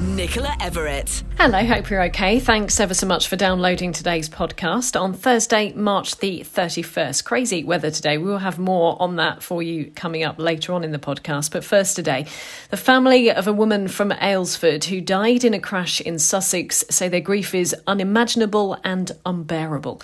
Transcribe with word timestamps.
Nicola 0.00 0.56
Everett. 0.60 1.24
Hello, 1.38 1.64
hope 1.64 1.90
you're 1.90 2.04
okay. 2.04 2.38
Thanks 2.38 2.78
ever 2.78 2.94
so 2.94 3.04
much 3.04 3.26
for 3.26 3.34
downloading 3.34 3.92
today's 3.92 4.28
podcast 4.28 5.00
on 5.00 5.12
Thursday, 5.12 5.72
March 5.72 6.18
the 6.18 6.40
31st. 6.40 7.24
Crazy 7.24 7.64
weather 7.64 7.90
today. 7.90 8.16
We 8.16 8.30
will 8.30 8.38
have 8.38 8.60
more 8.60 8.96
on 9.02 9.16
that 9.16 9.42
for 9.42 9.60
you 9.60 9.90
coming 9.90 10.22
up 10.22 10.38
later 10.38 10.72
on 10.72 10.84
in 10.84 10.92
the 10.92 11.00
podcast. 11.00 11.50
But 11.50 11.64
first, 11.64 11.96
today, 11.96 12.26
the 12.70 12.76
family 12.76 13.32
of 13.32 13.48
a 13.48 13.52
woman 13.52 13.88
from 13.88 14.10
Aylesford 14.10 14.84
who 14.84 15.00
died 15.00 15.42
in 15.42 15.52
a 15.52 15.58
crash 15.60 16.00
in 16.00 16.20
Sussex 16.20 16.84
say 16.88 17.08
their 17.08 17.20
grief 17.20 17.52
is 17.52 17.74
unimaginable 17.88 18.78
and 18.84 19.10
unbearable. 19.26 20.00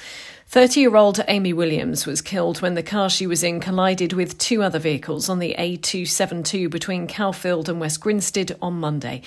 30 0.55 0.79
year 0.79 0.95
old 0.95 1.21
Amy 1.27 1.53
Williams 1.53 2.07
was 2.07 2.23
killed 2.23 2.63
when 2.63 2.75
the 2.75 2.83
car 2.85 3.11
she 3.11 3.27
was 3.27 3.43
in 3.43 3.59
collided 3.59 4.13
with 4.13 4.39
two 4.39 4.63
other 4.63 4.79
vehicles 4.79 5.29
on 5.29 5.41
the 5.41 5.53
A272 5.59 6.71
between 6.71 7.09
Cowfold 7.09 7.69
and 7.69 7.81
West 7.81 8.01
Grinstead 8.01 8.57
on 8.63 8.75
Monday. 8.75 9.23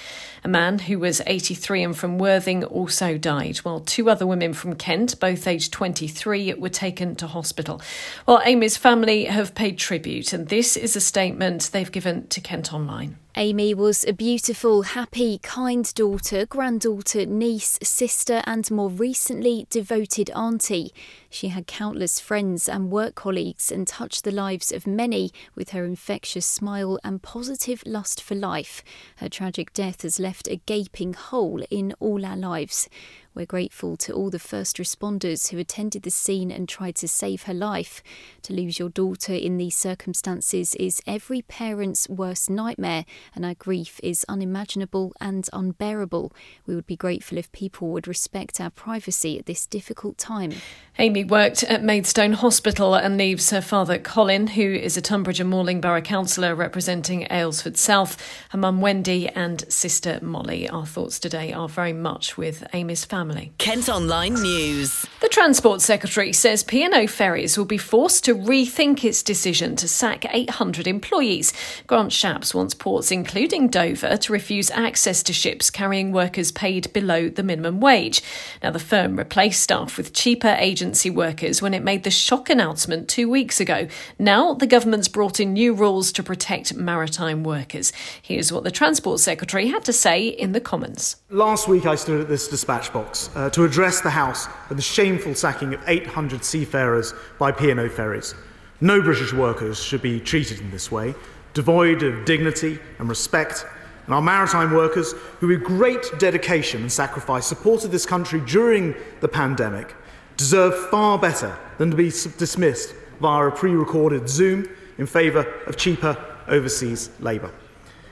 A 0.45 0.47
man 0.47 0.79
who 0.79 0.99
was 0.99 1.21
83 1.27 1.83
and 1.83 1.97
from 1.97 2.17
Worthing 2.17 2.63
also 2.63 3.17
died, 3.17 3.57
while 3.57 3.81
two 3.81 4.09
other 4.09 4.25
women 4.25 4.53
from 4.53 4.75
Kent, 4.75 5.19
both 5.19 5.45
aged 5.47 5.73
23, 5.73 6.53
were 6.53 6.69
taken 6.69 7.13
to 7.17 7.27
hospital. 7.27 7.81
Well, 8.25 8.41
Amy's 8.45 8.77
family 8.77 9.25
have 9.25 9.53
paid 9.53 9.77
tribute, 9.77 10.31
and 10.31 10.47
this 10.47 10.77
is 10.77 10.95
a 10.95 11.01
statement 11.01 11.71
they've 11.73 11.91
given 11.91 12.27
to 12.27 12.39
Kent 12.39 12.71
Online. 12.73 13.17
Amy 13.39 13.71
was 13.71 14.03
a 14.03 14.13
beautiful, 14.13 14.81
happy, 14.81 15.37
kind 15.43 15.93
daughter, 15.93 16.43
granddaughter, 16.47 17.23
niece, 17.23 17.77
sister, 17.83 18.41
and 18.47 18.71
more 18.71 18.89
recently, 18.89 19.67
devoted 19.69 20.31
auntie. 20.31 20.91
She 21.29 21.49
had 21.49 21.67
countless 21.67 22.19
friends 22.19 22.67
and 22.67 22.89
work 22.89 23.13
colleagues 23.13 23.71
and 23.71 23.85
touched 23.85 24.23
the 24.23 24.31
lives 24.31 24.71
of 24.71 24.87
many 24.87 25.29
with 25.53 25.69
her 25.69 25.85
infectious 25.85 26.47
smile 26.47 26.97
and 27.03 27.21
positive 27.21 27.83
lust 27.85 28.23
for 28.23 28.33
life. 28.33 28.83
Her 29.17 29.29
tragic 29.29 29.71
death 29.71 30.01
has 30.01 30.19
left 30.19 30.47
a 30.47 30.55
gaping 30.65 31.13
hole 31.13 31.61
in 31.69 31.93
all 31.99 32.25
our 32.25 32.37
lives. 32.37 32.89
We're 33.37 33.45
grateful 33.45 33.97
to 33.97 34.13
all 34.13 34.31
the 34.31 34.39
first 34.39 34.77
responders 34.77 35.49
who 35.51 35.59
attended 35.59 36.01
the 36.01 36.09
scene 36.09 36.49
and 36.49 36.67
tried 36.67 36.95
to 36.95 37.07
save 37.07 37.43
her 37.43 37.53
life. 37.53 38.01
To 38.41 38.51
lose 38.51 38.79
your 38.79 38.89
daughter 38.89 39.31
in 39.31 39.57
these 39.57 39.77
circumstances 39.77 40.73
is 40.73 41.03
every 41.05 41.43
parent's 41.43 42.09
worst 42.09 42.49
nightmare, 42.49 43.05
and 43.35 43.45
our 43.45 43.53
grief 43.53 43.99
is 44.01 44.25
unimaginable 44.27 45.13
and 45.21 45.47
unbearable. 45.53 46.33
We 46.65 46.73
would 46.73 46.87
be 46.87 46.95
grateful 46.95 47.37
if 47.37 47.51
people 47.51 47.89
would 47.89 48.07
respect 48.07 48.59
our 48.59 48.71
privacy 48.71 49.37
at 49.37 49.45
this 49.45 49.67
difficult 49.67 50.17
time. 50.17 50.53
Amy 50.97 51.23
worked 51.23 51.63
at 51.65 51.83
Maidstone 51.83 52.33
Hospital 52.33 52.95
and 52.95 53.19
leaves 53.19 53.51
her 53.51 53.61
father, 53.61 53.99
Colin, 53.99 54.47
who 54.47 54.63
is 54.63 54.97
a 54.97 55.01
Tonbridge 55.01 55.39
and 55.39 55.51
Malling 55.51 55.79
Borough 55.79 56.01
Councillor 56.01 56.55
representing 56.55 57.27
Aylesford 57.29 57.77
South, 57.77 58.19
her 58.49 58.57
mum, 58.57 58.81
Wendy, 58.81 59.29
and 59.29 59.71
sister, 59.71 60.17
Molly. 60.23 60.67
Our 60.67 60.87
thoughts 60.87 61.19
today 61.19 61.53
are 61.53 61.69
very 61.69 61.93
much 61.93 62.35
with 62.35 62.63
Amy's 62.73 63.05
family. 63.05 63.26
Kent 63.57 63.89
Online 63.89 64.33
News. 64.33 65.05
The 65.19 65.27
Transport 65.29 65.81
Secretary 65.81 66.31
says 66.31 66.63
P&O 66.63 67.07
Ferries 67.07 67.57
will 67.57 67.65
be 67.65 67.79
forced 67.79 68.23
to 68.25 68.35
rethink 68.35 69.03
its 69.03 69.23
decision 69.23 69.75
to 69.77 69.87
sack 69.87 70.25
800 70.31 70.85
employees. 70.85 71.53
Grant 71.87 72.11
Shapps 72.11 72.53
wants 72.53 72.75
ports, 72.75 73.11
including 73.11 73.67
Dover, 73.67 74.17
to 74.17 74.31
refuse 74.31 74.69
access 74.69 75.23
to 75.23 75.33
ships 75.33 75.71
carrying 75.71 76.11
workers 76.11 76.51
paid 76.51 76.93
below 76.93 77.29
the 77.29 77.41
minimum 77.41 77.79
wage. 77.79 78.21
Now, 78.61 78.69
the 78.69 78.77
firm 78.77 79.15
replaced 79.15 79.63
staff 79.63 79.97
with 79.97 80.13
cheaper 80.13 80.55
agency 80.59 81.09
workers 81.09 81.63
when 81.63 81.73
it 81.73 81.83
made 81.83 82.03
the 82.03 82.11
shock 82.11 82.47
announcement 82.47 83.09
two 83.09 83.27
weeks 83.27 83.59
ago. 83.59 83.87
Now, 84.19 84.53
the 84.53 84.67
government's 84.67 85.07
brought 85.07 85.39
in 85.39 85.53
new 85.53 85.73
rules 85.73 86.11
to 86.11 86.21
protect 86.21 86.75
maritime 86.75 87.43
workers. 87.43 87.91
Here's 88.21 88.51
what 88.51 88.63
the 88.63 88.69
Transport 88.71 89.19
Secretary 89.19 89.69
had 89.69 89.83
to 89.85 89.93
say 89.93 90.27
in 90.27 90.51
the 90.51 90.61
Commons. 90.61 91.15
Last 91.31 91.67
week, 91.67 91.87
I 91.87 91.95
stood 91.95 92.21
at 92.21 92.27
this 92.27 92.47
dispatch 92.47 92.93
box 92.93 93.31
uh, 93.33 93.49
to 93.49 93.63
address 93.63 94.01
the 94.01 94.11
House 94.11 94.45
of 94.69 94.77
the 94.77 94.83
shameful 95.07 95.33
sacking 95.33 95.73
of 95.73 95.81
800 95.87 96.43
seafarers 96.43 97.13
by 97.39 97.49
P&O 97.49 97.87
ferries. 97.87 98.35
No 98.81 99.01
British 99.01 99.31
workers 99.31 99.81
should 99.81 100.01
be 100.01 100.19
treated 100.19 100.59
in 100.59 100.69
this 100.69 100.91
way, 100.91 101.15
devoid 101.53 102.03
of 102.03 102.25
dignity 102.25 102.77
and 102.99 103.07
respect. 103.07 103.65
And 104.05 104.13
our 104.13 104.21
maritime 104.21 104.73
workers, 104.73 105.13
who 105.39 105.47
with 105.47 105.63
great 105.63 106.19
dedication 106.19 106.81
and 106.81 106.91
sacrifice 106.91 107.47
supported 107.47 107.89
this 107.89 108.05
country 108.05 108.41
during 108.41 108.95
the 109.21 109.29
pandemic, 109.29 109.95
deserve 110.35 110.75
far 110.89 111.17
better 111.17 111.57
than 111.77 111.89
to 111.89 111.95
be 111.95 112.09
dismissed 112.37 112.93
via 113.21 113.47
a 113.47 113.51
pre 113.51 113.71
recorded 113.71 114.27
Zoom 114.27 114.67
in 114.97 115.05
favour 115.05 115.47
of 115.67 115.77
cheaper 115.77 116.17
overseas 116.49 117.11
labour. 117.21 117.51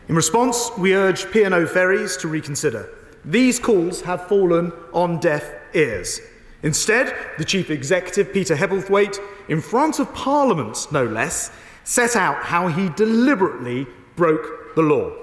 In 0.07 0.15
response, 0.15 0.71
we 0.77 0.95
urge 0.95 1.29
P&O 1.29 1.65
ferries 1.65 2.15
to 2.17 2.29
reconsider. 2.29 2.87
These 3.25 3.59
calls 3.59 3.99
have 4.03 4.29
fallen 4.29 4.71
on 4.93 5.19
deaf 5.19 5.43
ears. 5.73 6.21
Instead, 6.65 7.15
the 7.37 7.45
Chief 7.45 7.69
Executive, 7.69 8.33
Peter 8.33 8.55
Hebblethwaite, 8.55 9.19
in 9.49 9.61
front 9.61 9.99
of 9.99 10.11
Parliament 10.15 10.87
no 10.91 11.05
less, 11.05 11.51
set 11.83 12.15
out 12.15 12.43
how 12.43 12.67
he 12.67 12.89
deliberately 12.89 13.85
broke 14.15 14.73
the 14.75 14.81
law. 14.81 15.13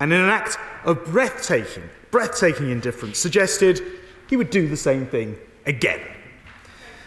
And 0.00 0.12
in 0.12 0.20
an 0.20 0.28
act 0.28 0.58
of 0.84 1.04
breathtaking, 1.04 1.84
breathtaking 2.10 2.70
indifference, 2.70 3.18
suggested 3.18 3.80
he 4.28 4.36
would 4.36 4.50
do 4.50 4.66
the 4.66 4.76
same 4.76 5.06
thing 5.06 5.38
again. 5.66 6.00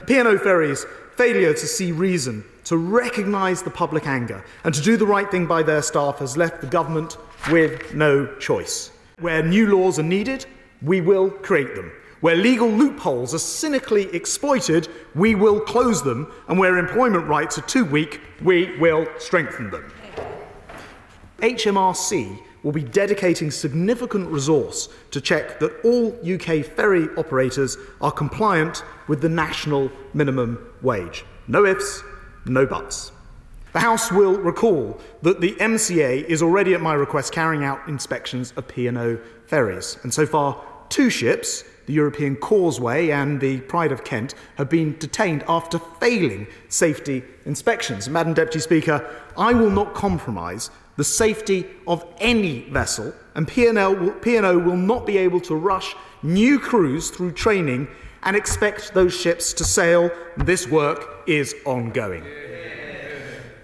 P&O 0.07 0.37
Ferries' 0.37 0.85
failure 1.17 1.53
to 1.53 1.67
see 1.67 1.91
reason, 1.91 2.45
to 2.63 2.77
recognise 2.77 3.61
the 3.61 3.69
public 3.69 4.07
anger, 4.07 4.45
and 4.63 4.73
to 4.73 4.81
do 4.81 4.95
the 4.95 5.05
right 5.05 5.29
thing 5.29 5.45
by 5.45 5.61
their 5.61 5.81
staff 5.81 6.19
has 6.19 6.37
left 6.37 6.61
the 6.61 6.67
government 6.67 7.17
with 7.51 7.93
no 7.93 8.25
choice. 8.37 8.91
Where 9.19 9.43
new 9.43 9.77
laws 9.77 9.99
are 9.99 10.03
needed, 10.03 10.45
we 10.81 11.01
will 11.01 11.29
create 11.29 11.75
them. 11.75 11.91
Where 12.25 12.35
legal 12.35 12.69
loopholes 12.69 13.35
are 13.35 13.37
cynically 13.37 14.05
exploited, 14.15 14.87
we 15.13 15.35
will 15.35 15.59
close 15.59 16.01
them. 16.01 16.33
And 16.47 16.57
where 16.57 16.79
employment 16.79 17.27
rights 17.27 17.59
are 17.59 17.67
too 17.67 17.85
weak, 17.85 18.19
we 18.41 18.75
will 18.79 19.05
strengthen 19.19 19.69
them. 19.69 19.93
HMRC 21.37 22.39
will 22.63 22.71
be 22.71 22.81
dedicating 22.81 23.51
significant 23.51 24.27
resource 24.29 24.89
to 25.11 25.21
check 25.21 25.59
that 25.59 25.71
all 25.83 26.17
UK 26.27 26.65
ferry 26.65 27.09
operators 27.15 27.77
are 28.01 28.11
compliant 28.11 28.83
with 29.07 29.21
the 29.21 29.29
national 29.29 29.91
minimum 30.15 30.57
wage. 30.81 31.25
No 31.47 31.63
ifs, 31.63 32.01
no 32.47 32.65
buts. 32.65 33.11
The 33.73 33.81
House 33.81 34.11
will 34.11 34.35
recall 34.39 34.99
that 35.21 35.41
the 35.41 35.51
MCA 35.59 36.23
is 36.23 36.41
already, 36.41 36.73
at 36.73 36.81
my 36.81 36.95
request, 36.95 37.33
carrying 37.33 37.63
out 37.63 37.87
inspections 37.87 38.51
of 38.57 38.67
P&O 38.67 39.19
ferries, 39.45 39.99
and 40.01 40.11
so 40.11 40.25
far, 40.25 40.59
two 40.89 41.11
ships, 41.11 41.63
the 41.85 41.93
European 41.93 42.35
Causeway 42.35 43.09
and 43.09 43.39
the 43.39 43.59
Pride 43.61 43.91
of 43.91 44.03
Kent, 44.03 44.35
have 44.55 44.69
been 44.69 44.97
detained 44.97 45.43
after 45.47 45.79
failing 45.99 46.47
safety 46.69 47.23
inspections. 47.45 48.09
Madam 48.09 48.33
Deputy 48.33 48.59
Speaker, 48.59 49.07
I 49.37 49.53
will 49.53 49.69
not 49.69 49.93
compromise 49.93 50.71
the 50.97 51.03
safety 51.03 51.65
of 51.87 52.05
any 52.19 52.61
vessel, 52.69 53.13
and 53.35 53.47
P&O 53.47 53.93
will, 53.93 54.77
not 54.77 55.05
be 55.05 55.17
able 55.17 55.41
to 55.41 55.55
rush 55.55 55.95
new 56.23 56.57
crews 56.57 57.09
through 57.09 57.33
training 57.33 57.87
and 58.23 58.35
expect 58.35 58.93
those 58.93 59.13
ships 59.13 59.53
to 59.53 59.63
sail. 59.63 60.09
This 60.37 60.67
work 60.67 61.23
is 61.27 61.53
ongoing. 61.65 62.23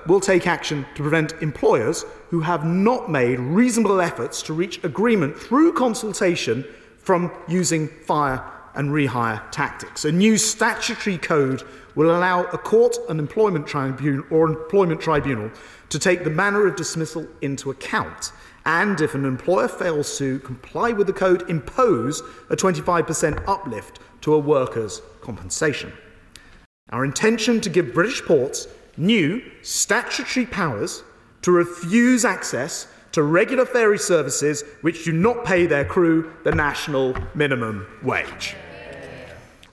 We'll 0.08 0.20
take 0.20 0.48
action 0.48 0.86
to 0.96 1.02
prevent 1.02 1.34
employers 1.42 2.06
who 2.30 2.42
have 2.42 2.66
not 2.66 3.10
made 3.10 3.40
reasonable 3.40 4.02
efforts 4.02 4.42
to 4.44 4.54
reach 4.54 4.84
agreement 4.84 5.38
through 5.38 5.74
consultation 5.74 6.66
from 7.02 7.32
using 7.48 7.88
fire 7.88 8.44
and 8.76 8.90
rehire 8.90 9.42
tactics. 9.52 10.06
A 10.06 10.12
new 10.12 10.38
statutory 10.38 11.18
code 11.18 11.64
will 11.96 12.16
allow 12.16 12.44
a 12.46 12.58
court, 12.58 12.98
an 13.10 13.20
employment 13.20 13.68
tribunal, 13.68 14.24
or 14.30 14.48
employment 14.48 15.02
tribunal 15.02 15.52
to 15.90 16.00
take 16.00 16.24
the 16.24 16.30
manner 16.30 16.68
of 16.68 16.76
dismissal 16.76 17.28
into 17.42 17.70
account. 17.70 18.32
And 18.66 19.02
if 19.02 19.16
an 19.16 19.26
employer 19.26 19.68
fails 19.68 20.18
to 20.20 20.40
comply 20.40 20.92
with 20.92 21.08
the 21.08 21.14
code, 21.14 21.50
impose 21.50 22.22
a 22.50 22.56
25% 22.56 23.44
uplift 23.48 24.00
to 24.22 24.34
a 24.34 24.40
worker's 24.40 25.02
compensation. 25.22 25.92
Our 26.92 27.04
intention 27.04 27.60
to 27.62 27.70
give 27.70 27.94
British 27.94 28.24
ports 28.24 28.68
new 28.98 29.42
statutory 29.64 30.46
powers 30.46 31.04
to 31.42 31.52
refuse 31.52 32.24
access 32.24 32.88
to 33.12 33.24
regular 33.24 33.66
ferry 33.66 34.00
services 34.00 34.64
which 34.82 35.06
do 35.06 35.12
not 35.12 35.44
pay 35.46 35.66
their 35.66 35.86
crew 35.86 36.34
the 36.44 36.52
national 36.52 37.16
minimum 37.36 37.86
wage. 38.04 38.56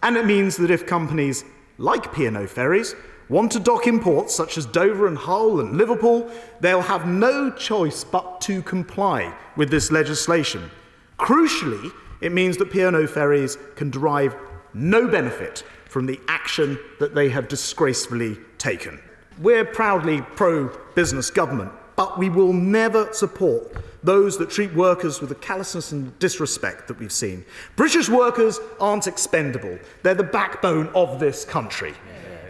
And 0.02 0.16
it 0.16 0.26
means 0.26 0.56
that 0.56 0.70
if 0.70 0.86
companies 0.86 1.44
like 1.78 2.12
P&O 2.12 2.46
Ferries 2.46 2.94
want 3.28 3.52
to 3.52 3.60
dock 3.60 3.86
in 3.86 4.00
ports 4.00 4.34
such 4.34 4.56
as 4.56 4.66
Dover 4.66 5.06
and 5.06 5.18
Hull 5.18 5.60
and 5.60 5.76
Liverpool, 5.76 6.30
they'll 6.60 6.80
have 6.80 7.06
no 7.06 7.50
choice 7.50 8.04
but 8.04 8.40
to 8.42 8.62
comply 8.62 9.34
with 9.56 9.70
this 9.70 9.90
legislation. 9.90 10.70
Crucially, 11.18 11.92
it 12.20 12.32
means 12.32 12.56
that 12.56 12.70
P&O 12.70 13.06
ferries 13.06 13.58
can 13.76 13.90
derive 13.90 14.34
no 14.74 15.06
benefit 15.08 15.62
from 15.86 16.06
the 16.06 16.20
action 16.28 16.78
that 17.00 17.14
they 17.14 17.28
have 17.28 17.48
disgracefully 17.48 18.38
taken. 18.58 19.00
We're 19.40 19.64
proudly 19.64 20.22
pro 20.22 20.68
business 20.94 21.30
government, 21.30 21.72
but 21.98 22.16
we 22.16 22.28
will 22.28 22.52
never 22.52 23.12
support 23.12 23.74
those 24.04 24.38
that 24.38 24.48
treat 24.48 24.72
workers 24.72 25.20
with 25.20 25.30
the 25.30 25.34
callousness 25.34 25.90
and 25.90 26.16
disrespect 26.20 26.86
that 26.86 26.96
we've 27.00 27.10
seen. 27.10 27.44
British 27.74 28.08
workers 28.08 28.60
aren't 28.78 29.08
expendable, 29.08 29.76
they're 30.04 30.14
the 30.14 30.22
backbone 30.22 30.86
of 30.94 31.18
this 31.18 31.44
country. 31.44 31.92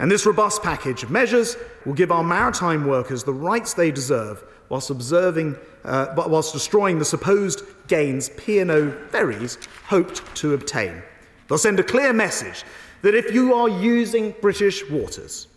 And 0.00 0.10
this 0.10 0.26
robust 0.26 0.62
package 0.62 1.02
of 1.02 1.10
measures 1.10 1.56
will 1.86 1.94
give 1.94 2.12
our 2.12 2.22
maritime 2.22 2.86
workers 2.86 3.24
the 3.24 3.32
rights 3.32 3.72
they 3.72 3.90
deserve 3.90 4.44
whilst 4.68 4.90
uh, 4.90 6.14
whilst 6.14 6.52
destroying 6.52 6.98
the 6.98 7.04
supposed 7.06 7.62
gains 7.86 8.28
P&O 8.36 8.90
ferries 9.08 9.56
hoped 9.86 10.22
to 10.36 10.52
obtain. 10.52 11.02
They'll 11.48 11.56
send 11.56 11.80
a 11.80 11.82
clear 11.82 12.12
message 12.12 12.64
that 13.00 13.14
if 13.14 13.32
you 13.32 13.54
are 13.54 13.70
using 13.70 14.34
British 14.42 14.86
waters 14.90 15.48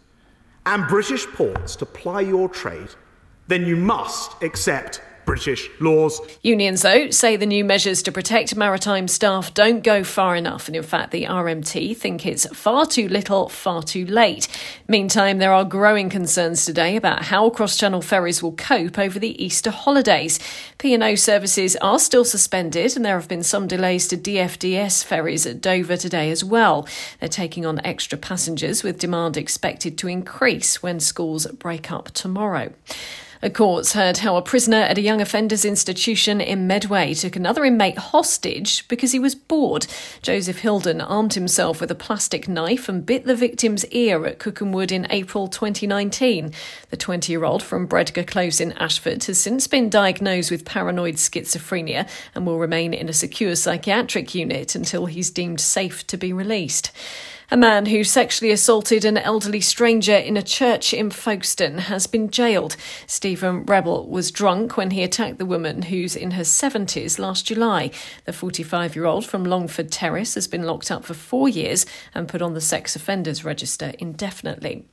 and 0.65 0.87
British 0.87 1.27
ports 1.27 1.75
to 1.75 1.85
ply 1.85 2.21
your 2.21 2.47
trade, 2.47 2.87
then 3.47 3.65
you 3.65 3.75
must 3.75 4.41
accept 4.43 5.01
British 5.25 5.69
laws. 5.79 6.19
Unions, 6.41 6.81
though, 6.81 7.09
say 7.09 7.35
the 7.35 7.45
new 7.45 7.63
measures 7.63 8.01
to 8.03 8.11
protect 8.11 8.55
maritime 8.55 9.07
staff 9.07 9.53
don't 9.53 9.83
go 9.83 10.03
far 10.03 10.35
enough, 10.35 10.67
and 10.67 10.75
in 10.75 10.83
fact, 10.83 11.11
the 11.11 11.25
RMT 11.25 11.95
think 11.95 12.25
it's 12.25 12.45
far 12.47 12.85
too 12.85 13.07
little, 13.07 13.47
far 13.47 13.83
too 13.83 14.05
late. 14.05 14.47
Meantime, 14.87 15.37
there 15.37 15.53
are 15.53 15.63
growing 15.63 16.09
concerns 16.09 16.65
today 16.65 16.95
about 16.95 17.25
how 17.25 17.49
cross-channel 17.49 18.01
ferries 18.01 18.41
will 18.41 18.53
cope 18.53 18.97
over 18.97 19.19
the 19.19 19.41
Easter 19.41 19.71
holidays. 19.71 20.39
P&O 20.79 21.15
services 21.15 21.75
are 21.77 21.99
still 21.99 22.25
suspended, 22.25 22.95
and 22.95 23.05
there 23.05 23.19
have 23.19 23.29
been 23.29 23.43
some 23.43 23.67
delays 23.67 24.07
to 24.07 24.17
DFDS 24.17 25.03
ferries 25.03 25.45
at 25.45 25.61
Dover 25.61 25.97
today 25.97 26.31
as 26.31 26.43
well. 26.43 26.87
They're 27.19 27.29
taking 27.29 27.65
on 27.65 27.79
extra 27.85 28.17
passengers, 28.17 28.83
with 28.83 28.99
demand 28.99 29.37
expected 29.37 29.97
to 29.99 30.07
increase 30.07 30.81
when 30.81 30.99
schools 30.99 31.45
break 31.47 31.91
up 31.91 32.11
tomorrow. 32.11 32.73
A 33.43 33.49
court's 33.49 33.93
heard 33.93 34.19
how 34.19 34.35
a 34.35 34.41
prisoner 34.43 34.77
at 34.77 34.99
a 34.99 35.01
young 35.01 35.19
offenders 35.19 35.65
institution 35.65 36.39
in 36.39 36.67
Medway 36.67 37.15
took 37.15 37.35
another 37.35 37.65
inmate 37.65 37.97
hostage 37.97 38.87
because 38.87 39.13
he 39.13 39.19
was 39.19 39.33
bored. 39.33 39.87
Joseph 40.21 40.59
Hilden 40.59 41.01
armed 41.01 41.33
himself 41.33 41.81
with 41.81 41.89
a 41.89 41.95
plastic 41.95 42.47
knife 42.47 42.87
and 42.87 43.03
bit 43.03 43.25
the 43.25 43.35
victim's 43.35 43.83
ear 43.87 44.27
at 44.27 44.37
Cookham 44.37 44.71
Wood 44.71 44.91
in 44.91 45.07
April 45.09 45.47
2019. 45.47 46.53
The 46.91 46.97
20 46.97 47.33
year 47.33 47.43
old 47.43 47.63
from 47.63 47.87
Bredgar 47.87 48.27
Close 48.27 48.61
in 48.61 48.73
Ashford 48.73 49.23
has 49.23 49.39
since 49.39 49.65
been 49.65 49.89
diagnosed 49.89 50.51
with 50.51 50.63
paranoid 50.63 51.15
schizophrenia 51.15 52.07
and 52.35 52.45
will 52.45 52.59
remain 52.59 52.93
in 52.93 53.09
a 53.09 53.13
secure 53.13 53.55
psychiatric 53.55 54.35
unit 54.35 54.75
until 54.75 55.07
he's 55.07 55.31
deemed 55.31 55.61
safe 55.61 56.05
to 56.05 56.15
be 56.15 56.31
released. 56.31 56.91
A 57.53 57.57
man 57.57 57.87
who 57.87 58.05
sexually 58.05 58.49
assaulted 58.49 59.03
an 59.03 59.17
elderly 59.17 59.59
stranger 59.59 60.15
in 60.15 60.37
a 60.37 60.41
church 60.41 60.93
in 60.93 61.09
Folkestone 61.09 61.79
has 61.79 62.07
been 62.07 62.29
jailed. 62.29 62.77
Stephen 63.07 63.65
Rebel 63.65 64.07
was 64.07 64.31
drunk 64.31 64.77
when 64.77 64.91
he 64.91 65.03
attacked 65.03 65.37
the 65.37 65.45
woman 65.45 65.81
who's 65.81 66.15
in 66.15 66.31
her 66.31 66.43
70s 66.43 67.19
last 67.19 67.47
July. 67.47 67.91
The 68.23 68.31
45 68.31 68.95
year 68.95 69.03
old 69.03 69.25
from 69.25 69.43
Longford 69.43 69.91
Terrace 69.91 70.35
has 70.35 70.47
been 70.47 70.63
locked 70.63 70.89
up 70.89 71.03
for 71.03 71.13
four 71.13 71.49
years 71.49 71.85
and 72.15 72.29
put 72.29 72.41
on 72.41 72.53
the 72.53 72.61
sex 72.61 72.95
offenders 72.95 73.43
register 73.43 73.91
indefinitely. 73.99 74.85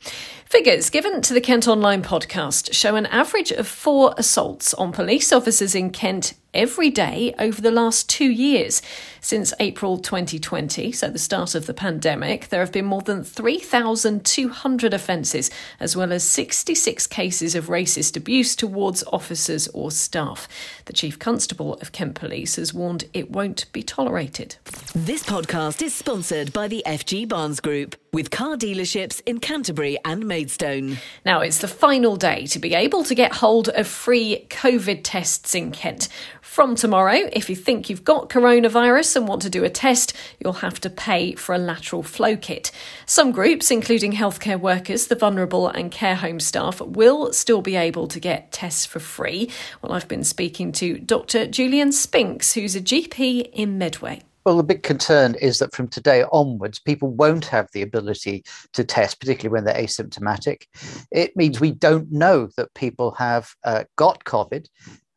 Figures 0.45 0.91
given 0.91 1.23
to 1.23 1.35
the 1.35 1.41
Kent 1.41 1.69
Online 1.69 2.03
podcast 2.03 2.75
show 2.75 2.97
an 2.97 3.07
average 3.07 3.53
of 3.53 3.69
four 3.69 4.15
assaults 4.17 4.75
on 4.75 4.91
police 4.91 5.31
officers 5.33 5.77
in 5.77 5.91
Kent 5.91 6.35
every 6.55 6.91
day 6.91 7.35
over 7.39 7.61
the 7.61 7.71
last 7.71 8.09
two 8.09 8.31
years. 8.31 8.83
Since 9.21 9.53
April 9.61 9.99
2020, 9.99 10.93
so 10.93 11.11
the 11.11 11.19
start 11.19 11.55
of 11.55 11.67
the 11.67 11.75
pandemic, 11.75 12.49
there 12.49 12.61
have 12.61 12.73
been 12.73 12.85
more 12.85 13.03
than 13.03 13.25
3,200 13.25 14.95
offences, 14.95 15.51
as 15.81 15.97
well 15.97 16.13
as 16.13 16.23
66 16.25 17.07
cases 17.09 17.55
of 17.55 17.67
racist 17.67 18.17
abuse 18.17 18.57
towards 18.57 19.05
officers 19.13 19.69
or 19.69 19.91
staff. 19.91 20.49
The 20.87 20.93
Chief 20.93 21.19
Constable 21.19 21.75
of 21.75 21.93
Kent 21.93 22.15
Police 22.15 22.57
has 22.57 22.73
warned 22.73 23.05
it 23.13 23.31
won't 23.31 23.71
be 23.73 23.83
tolerated. 23.83 24.57
This 24.95 25.23
podcast 25.25 25.83
is 25.83 25.95
sponsored 25.95 26.53
by 26.53 26.69
the 26.69 26.83
FG 26.87 27.29
Barnes 27.29 27.61
Group, 27.61 27.97
with 28.13 28.31
car 28.31 28.57
dealerships 28.57 29.21
in 29.27 29.39
Canterbury 29.39 29.99
and 30.05 30.27
Maidstone. 30.27 30.99
Now, 31.27 31.41
it's 31.41 31.59
the 31.59 31.69
final 31.69 32.17
day 32.17 32.47
to 32.47 32.59
be 32.59 32.75
able 32.75 33.05
to 33.05 33.15
get 33.15 33.33
hold 33.35 33.69
of 33.69 33.87
free 33.87 34.47
COVID 34.49 35.01
tests 35.03 35.55
in 35.55 35.73
Kent. 35.73 36.09
From 36.49 36.75
tomorrow, 36.75 37.29
if 37.33 37.49
you 37.49 37.55
think 37.55 37.89
you've 37.89 38.03
got 38.03 38.31
coronavirus 38.31 39.17
and 39.17 39.29
want 39.29 39.43
to 39.43 39.51
do 39.51 39.63
a 39.65 39.71
test, 39.71 40.13
you'll 40.41 40.55
have 40.55 40.81
to 40.81 40.91
pay 40.91 41.35
for 41.35 41.55
a 41.55 41.59
lateral 41.59 42.03
flow 42.03 42.37
kit. 42.37 42.73
Some 43.07 43.31
groups, 43.31 43.71
including 43.71 44.13
healthcare 44.13 44.59
workers, 44.59 45.07
the 45.07 45.15
vulnerable, 45.15 45.69
and 45.69 45.93
care 45.93 46.17
home 46.17 46.41
staff, 46.41 46.81
will 46.81 47.33
still 47.33 47.61
be 47.61 47.77
able 47.77 48.09
to 48.09 48.19
get 48.19 48.51
tests 48.51 48.87
for 48.87 48.99
free. 48.99 49.51
Well, 49.83 49.93
I've 49.93 50.09
been 50.09 50.25
speaking 50.25 50.73
to 50.73 50.99
Dr. 50.99 51.47
Julian 51.47 51.93
Spinks, 51.93 52.55
who's 52.55 52.75
a 52.75 52.81
GP 52.81 53.51
in 53.53 53.79
Medway. 53.79 54.23
Well, 54.45 54.57
the 54.57 54.65
big 54.65 54.83
concern 54.83 55.35
is 55.35 55.59
that 55.59 55.75
from 55.75 55.87
today 55.87 56.25
onwards, 56.33 56.81
people 56.81 57.11
won't 57.11 57.45
have 57.45 57.69
the 57.73 57.83
ability 57.83 58.43
to 58.73 58.83
test, 58.83 59.21
particularly 59.21 59.53
when 59.53 59.65
they're 59.65 59.81
asymptomatic. 59.81 60.63
It 61.13 61.37
means 61.37 61.61
we 61.61 61.73
don't 61.73 62.11
know 62.11 62.49
that 62.57 62.73
people 62.73 63.13
have 63.13 63.55
uh, 63.65 63.85
got 63.97 64.25
COVID 64.25 64.67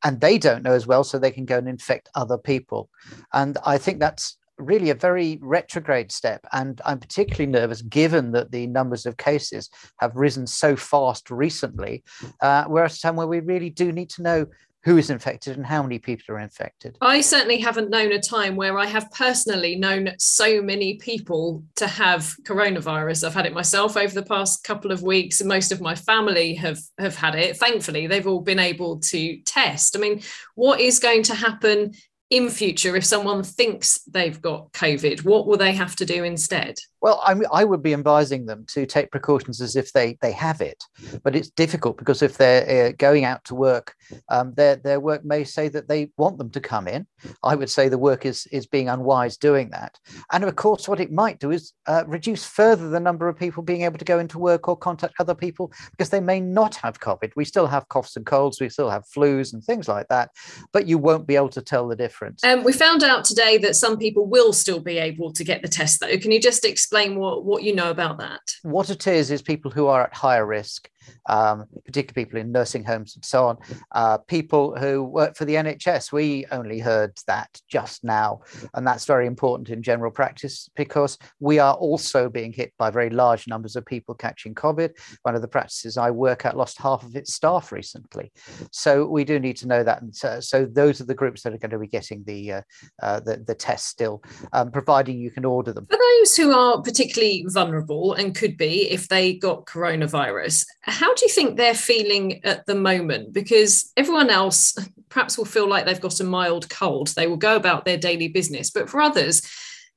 and 0.03 0.19
they 0.19 0.37
don't 0.37 0.63
know 0.63 0.73
as 0.73 0.87
well, 0.87 1.03
so 1.03 1.17
they 1.17 1.31
can 1.31 1.45
go 1.45 1.57
and 1.57 1.67
infect 1.67 2.09
other 2.15 2.37
people. 2.37 2.89
And 3.33 3.57
I 3.65 3.77
think 3.77 3.99
that's 3.99 4.37
really 4.57 4.89
a 4.91 4.95
very 4.95 5.39
retrograde 5.41 6.11
step. 6.11 6.45
And 6.51 6.79
I'm 6.85 6.99
particularly 6.99 7.51
nervous 7.51 7.81
given 7.81 8.31
that 8.33 8.51
the 8.51 8.67
numbers 8.67 9.05
of 9.05 9.17
cases 9.17 9.69
have 9.99 10.15
risen 10.15 10.47
so 10.47 10.75
fast 10.75 11.31
recently. 11.31 12.03
Uh, 12.41 12.65
we're 12.67 12.83
at 12.83 12.93
a 12.93 13.01
time 13.01 13.15
where 13.15 13.27
we 13.27 13.39
really 13.39 13.69
do 13.69 13.91
need 13.91 14.09
to 14.11 14.21
know 14.21 14.45
who 14.83 14.97
is 14.97 15.09
infected 15.09 15.57
and 15.57 15.65
how 15.65 15.83
many 15.83 15.99
people 15.99 16.35
are 16.35 16.39
infected. 16.39 16.97
I 17.01 17.21
certainly 17.21 17.59
haven't 17.59 17.91
known 17.91 18.11
a 18.11 18.19
time 18.19 18.55
where 18.55 18.79
I 18.79 18.87
have 18.87 19.11
personally 19.11 19.75
known 19.75 20.13
so 20.17 20.61
many 20.61 20.95
people 20.95 21.63
to 21.75 21.87
have 21.87 22.33
coronavirus. 22.43 23.23
I've 23.23 23.33
had 23.33 23.45
it 23.45 23.53
myself 23.53 23.95
over 23.95 24.13
the 24.13 24.23
past 24.23 24.63
couple 24.63 24.91
of 24.91 25.03
weeks, 25.03 25.39
and 25.39 25.47
most 25.47 25.71
of 25.71 25.81
my 25.81 25.93
family 25.93 26.55
have 26.55 26.79
have 26.97 27.15
had 27.15 27.35
it. 27.35 27.57
Thankfully, 27.57 28.07
they've 28.07 28.27
all 28.27 28.41
been 28.41 28.59
able 28.59 28.99
to 29.01 29.37
test. 29.41 29.95
I 29.95 29.99
mean, 29.99 30.21
what 30.55 30.79
is 30.79 30.99
going 30.99 31.23
to 31.23 31.35
happen 31.35 31.93
in 32.31 32.49
future 32.49 32.95
if 32.95 33.05
someone 33.05 33.43
thinks 33.43 34.01
they've 34.05 34.41
got 34.41 34.71
COVID? 34.71 35.23
What 35.23 35.45
will 35.45 35.57
they 35.57 35.73
have 35.73 35.95
to 35.97 36.05
do 36.05 36.23
instead? 36.23 36.77
Well, 37.01 37.19
I, 37.25 37.35
I 37.51 37.63
would 37.63 37.81
be 37.81 37.93
advising 37.93 38.45
them 38.45 38.65
to 38.69 38.85
take 38.85 39.09
precautions 39.09 39.59
as 39.59 39.75
if 39.75 39.91
they, 39.91 40.17
they 40.21 40.31
have 40.33 40.61
it, 40.61 40.83
but 41.23 41.35
it's 41.35 41.49
difficult 41.49 41.97
because 41.97 42.21
if 42.21 42.37
they're 42.37 42.89
uh, 42.89 42.91
going 42.97 43.25
out 43.25 43.43
to 43.45 43.55
work, 43.55 43.95
um, 44.29 44.53
their 44.53 44.75
their 44.75 44.99
work 44.99 45.25
may 45.25 45.43
say 45.43 45.67
that 45.69 45.87
they 45.87 46.11
want 46.17 46.37
them 46.37 46.51
to 46.51 46.59
come 46.59 46.87
in. 46.87 47.07
I 47.43 47.55
would 47.55 47.69
say 47.69 47.89
the 47.89 47.97
work 47.97 48.25
is 48.25 48.45
is 48.51 48.67
being 48.67 48.87
unwise 48.87 49.37
doing 49.37 49.71
that, 49.71 49.97
and 50.31 50.43
of 50.43 50.55
course, 50.55 50.87
what 50.87 50.99
it 50.99 51.11
might 51.11 51.39
do 51.39 51.49
is 51.49 51.73
uh, 51.87 52.03
reduce 52.05 52.45
further 52.45 52.89
the 52.89 52.99
number 52.99 53.27
of 53.27 53.37
people 53.37 53.63
being 53.63 53.81
able 53.81 53.97
to 53.97 54.05
go 54.05 54.19
into 54.19 54.37
work 54.37 54.67
or 54.67 54.77
contact 54.77 55.15
other 55.19 55.35
people 55.35 55.71
because 55.91 56.09
they 56.09 56.19
may 56.19 56.39
not 56.39 56.75
have 56.75 56.99
COVID. 56.99 57.31
We 57.35 57.45
still 57.45 57.67
have 57.67 57.89
coughs 57.89 58.15
and 58.15 58.25
colds, 58.25 58.61
we 58.61 58.69
still 58.69 58.89
have 58.89 59.05
flus 59.05 59.53
and 59.53 59.63
things 59.63 59.87
like 59.87 60.07
that, 60.09 60.29
but 60.71 60.87
you 60.87 60.99
won't 60.99 61.25
be 61.25 61.35
able 61.35 61.49
to 61.49 61.61
tell 61.61 61.87
the 61.87 61.95
difference. 61.95 62.43
Um, 62.43 62.63
we 62.63 62.73
found 62.73 63.03
out 63.03 63.25
today 63.25 63.57
that 63.59 63.75
some 63.75 63.97
people 63.97 64.27
will 64.27 64.53
still 64.53 64.79
be 64.79 64.99
able 64.99 65.33
to 65.33 65.43
get 65.43 65.63
the 65.63 65.67
test, 65.67 65.99
though. 65.99 66.17
Can 66.17 66.31
you 66.31 66.39
just 66.39 66.63
explain? 66.63 66.90
Explain 66.91 67.15
what, 67.17 67.45
what 67.45 67.63
you 67.63 67.73
know 67.73 67.89
about 67.89 68.17
that? 68.17 68.41
What 68.63 68.89
it 68.89 69.07
is, 69.07 69.31
is 69.31 69.41
people 69.41 69.71
who 69.71 69.87
are 69.87 70.03
at 70.03 70.13
higher 70.13 70.45
risk 70.45 70.89
um, 71.27 71.65
particularly 71.85 72.25
people 72.25 72.39
in 72.39 72.51
nursing 72.51 72.83
homes 72.83 73.15
and 73.15 73.25
so 73.25 73.47
on. 73.47 73.57
Uh, 73.91 74.17
people 74.17 74.75
who 74.77 75.03
work 75.03 75.35
for 75.35 75.45
the 75.45 75.55
NHS, 75.55 76.11
we 76.11 76.45
only 76.51 76.79
heard 76.79 77.17
that 77.27 77.49
just 77.67 78.03
now. 78.03 78.41
And 78.73 78.85
that's 78.85 79.05
very 79.05 79.27
important 79.27 79.69
in 79.69 79.83
general 79.83 80.11
practice 80.11 80.69
because 80.75 81.17
we 81.39 81.59
are 81.59 81.73
also 81.75 82.29
being 82.29 82.53
hit 82.53 82.73
by 82.77 82.89
very 82.89 83.09
large 83.09 83.47
numbers 83.47 83.75
of 83.75 83.85
people 83.85 84.15
catching 84.15 84.55
COVID. 84.55 84.91
One 85.23 85.35
of 85.35 85.41
the 85.41 85.47
practices 85.47 85.97
I 85.97 86.11
work 86.11 86.45
at 86.45 86.57
lost 86.57 86.79
half 86.79 87.03
of 87.03 87.15
its 87.15 87.33
staff 87.33 87.71
recently. 87.71 88.31
So 88.71 89.05
we 89.05 89.23
do 89.23 89.39
need 89.39 89.57
to 89.57 89.67
know 89.67 89.83
that. 89.83 90.01
And 90.01 90.15
so, 90.15 90.39
so 90.39 90.65
those 90.65 91.01
are 91.01 91.05
the 91.05 91.15
groups 91.15 91.43
that 91.43 91.53
are 91.53 91.57
going 91.57 91.71
to 91.71 91.79
be 91.79 91.87
getting 91.87 92.23
the, 92.25 92.53
uh, 92.53 92.61
uh, 93.01 93.19
the, 93.19 93.37
the 93.37 93.55
test 93.55 93.87
still, 93.87 94.23
um, 94.53 94.71
providing 94.71 95.19
you 95.19 95.31
can 95.31 95.45
order 95.45 95.73
them. 95.73 95.87
For 95.89 95.97
those 95.97 96.35
who 96.35 96.51
are 96.51 96.81
particularly 96.81 97.45
vulnerable 97.47 98.13
and 98.13 98.35
could 98.35 98.57
be 98.57 98.89
if 98.89 99.07
they 99.07 99.33
got 99.33 99.65
coronavirus, 99.65 100.65
how 100.91 101.13
do 101.13 101.25
you 101.25 101.31
think 101.31 101.57
they're 101.57 101.73
feeling 101.73 102.43
at 102.43 102.65
the 102.65 102.75
moment? 102.75 103.33
Because 103.33 103.91
everyone 103.97 104.29
else 104.29 104.77
perhaps 105.09 105.37
will 105.37 105.45
feel 105.45 105.67
like 105.67 105.85
they've 105.85 105.99
got 105.99 106.19
a 106.19 106.23
mild 106.23 106.69
cold. 106.69 107.09
They 107.09 107.27
will 107.27 107.37
go 107.37 107.55
about 107.55 107.85
their 107.85 107.97
daily 107.97 108.27
business. 108.27 108.69
But 108.69 108.89
for 108.89 109.01
others, 109.01 109.41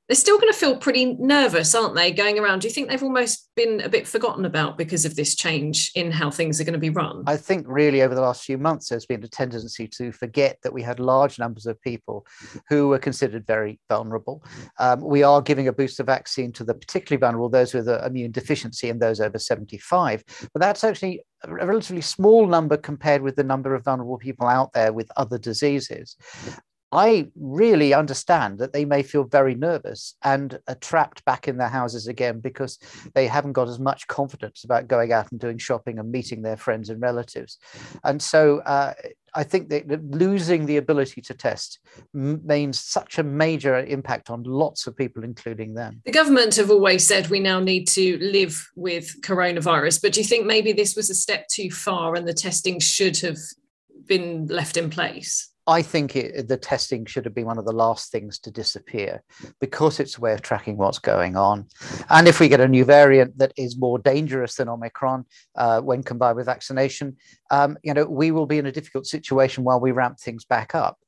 they're 0.09 0.17
still 0.17 0.39
going 0.39 0.53
to 0.53 0.59
feel 0.59 0.77
pretty 0.77 1.15
nervous, 1.15 1.75
aren't 1.75 1.95
they, 1.95 2.13
going 2.13 2.39
around? 2.39 2.61
Do 2.61 2.69
you 2.69 2.75
think 2.75 2.89
they've 2.89 3.03
almost 3.03 3.49
been 3.57 3.81
a 3.81 3.89
bit 3.89 4.07
forgotten 4.07 4.45
about 4.45 4.77
because 4.77 5.07
of 5.07 5.17
this 5.17 5.35
change 5.35 5.91
in 5.95 6.11
how 6.11 6.31
things 6.31 6.61
are 6.61 6.65
going 6.65 6.75
to 6.75 6.79
be 6.79 6.91
run? 6.91 7.25
I 7.27 7.39
think 7.39 7.65
really 7.67 8.03
over 8.03 8.15
the 8.15 8.21
last 8.21 8.45
few 8.45 8.59
months, 8.59 8.89
there's 8.89 9.07
been 9.07 9.25
a 9.25 9.29
tendency 9.29 9.89
to 9.89 10.13
forget 10.13 10.59
that 10.63 10.75
we 10.75 10.83
had 10.83 11.01
large 11.01 11.39
numbers 11.39 11.65
of 11.65 11.81
people 11.81 12.27
who 12.69 12.89
were 12.89 12.99
considered 12.99 13.47
very 13.47 13.81
vulnerable. 13.89 14.45
Um, 14.79 15.01
we 15.01 15.23
are 15.23 15.41
giving 15.41 15.69
a 15.69 15.73
booster 15.73 16.05
vaccine 16.05 16.53
to 16.53 16.65
the 16.65 16.75
particularly 16.75 17.21
vulnerable, 17.21 17.49
those 17.49 17.73
with 17.73 17.89
an 17.89 18.05
immune 18.05 18.33
deficiency 18.33 18.91
and 18.91 19.01
those 19.01 19.21
over 19.21 19.39
75. 19.39 20.23
But 20.53 20.61
that's 20.61 20.85
actually 20.85 21.23
a 21.45 21.55
relatively 21.67 22.03
small 22.03 22.47
number 22.47 22.77
compared 22.77 23.23
with 23.23 23.37
the 23.37 23.45
number 23.45 23.75
of 23.75 23.85
vulnerable 23.85 24.19
people 24.19 24.49
out 24.49 24.75
there 24.75 24.93
with 24.93 25.11
other 25.17 25.39
diseases. 25.39 26.17
I 26.95 27.27
really 27.35 27.93
understand 27.93 28.59
that 28.59 28.73
they 28.73 28.85
may 28.85 29.03
feel 29.03 29.25
very 29.25 29.57
nervous 29.57 30.15
and 30.23 30.59
are 30.69 30.77
trapped 30.77 31.25
back 31.25 31.49
in 31.49 31.57
their 31.57 31.69
houses 31.69 32.07
again 32.07 32.39
because 32.39 32.79
they 33.15 33.27
haven't 33.27 33.53
got 33.53 33.69
as 33.69 33.81
much 33.81 34.07
confidence 34.07 34.63
about 34.63 34.87
going 34.87 35.13
out 35.13 35.31
and 35.33 35.41
doing 35.41 35.59
shopping 35.59 35.99
and 35.99 36.13
meeting 36.13 36.43
their 36.43 36.57
friends 36.57 36.91
and 36.91 37.01
relatives. 37.01 37.59
And 38.05 38.23
so 38.23 38.61
uh, 38.61 38.95
I 39.35 39.43
think 39.43 39.71
that 39.71 39.89
losing 40.13 40.67
the 40.67 40.77
ability 40.77 41.21
to 41.23 41.35
test 41.35 41.81
means 42.13 42.79
such 42.79 43.19
a 43.19 43.25
major 43.25 43.77
impact 43.77 44.31
on 44.31 44.45
lots 44.45 44.87
of 44.87 44.97
people, 44.97 45.25
including 45.25 45.75
them. 45.75 46.01
The 46.05 46.13
government 46.13 46.55
have 46.55 46.71
always 46.71 47.05
said 47.05 47.29
we 47.29 47.41
now 47.41 47.59
need 47.59 47.89
to 47.89 48.19
live 48.19 48.71
with 48.77 49.21
coronavirus, 49.23 50.01
but 50.01 50.13
do 50.13 50.21
you 50.21 50.27
think 50.27 50.47
maybe 50.47 50.73
this 50.73 50.95
was 50.95 51.11
a 51.11 51.15
step 51.15 51.49
too 51.49 51.71
far 51.71 52.15
and 52.15 52.29
the 52.29 52.35
testing 52.35 52.79
should 52.79 53.19
have 53.19 53.39
been 54.07 54.47
left 54.47 54.77
in 54.77 54.91
place? 54.91 55.51
I 55.67 55.81
think 55.83 56.15
it, 56.15 56.49
the 56.49 56.57
testing 56.57 57.07
should 57.07 57.25
have 57.25 57.35
been 57.35 57.47
one 57.47 57.59
of 57.59 57.65
the 57.65 57.73
last 57.73 58.13
things 58.13 58.39
to 58.41 58.51
disappear 58.51 59.23
because 59.61 59.99
it's 59.99 60.19
a 60.19 60.21
way 60.21 60.35
of 60.35 60.43
tracking 60.43 60.77
what's 60.77 60.99
going 60.99 61.37
on. 61.37 61.67
And 62.11 62.29
if 62.29 62.39
we 62.39 62.49
get 62.49 62.61
a 62.61 62.69
new 62.69 62.85
variant 62.85 63.39
that 63.39 63.53
is 63.57 63.79
more 63.79 63.99
dangerous 63.99 64.57
than 64.57 64.69
Omicron 64.69 65.25
uh, 65.57 65.81
when 65.81 66.03
combined 66.03 66.37
with 66.37 66.47
vaccination, 66.47 67.17
um, 67.51 67.79
you 67.83 67.95
know, 67.95 68.05
we 68.05 68.31
will 68.31 68.47
be 68.47 68.59
in 68.59 68.67
a 68.67 68.73
difficult 68.73 69.07
situation 69.07 69.65
while 69.65 69.81
we 69.81 69.93
ramp 69.93 70.19
things 70.19 70.45
back 70.45 70.75
up. 70.75 70.99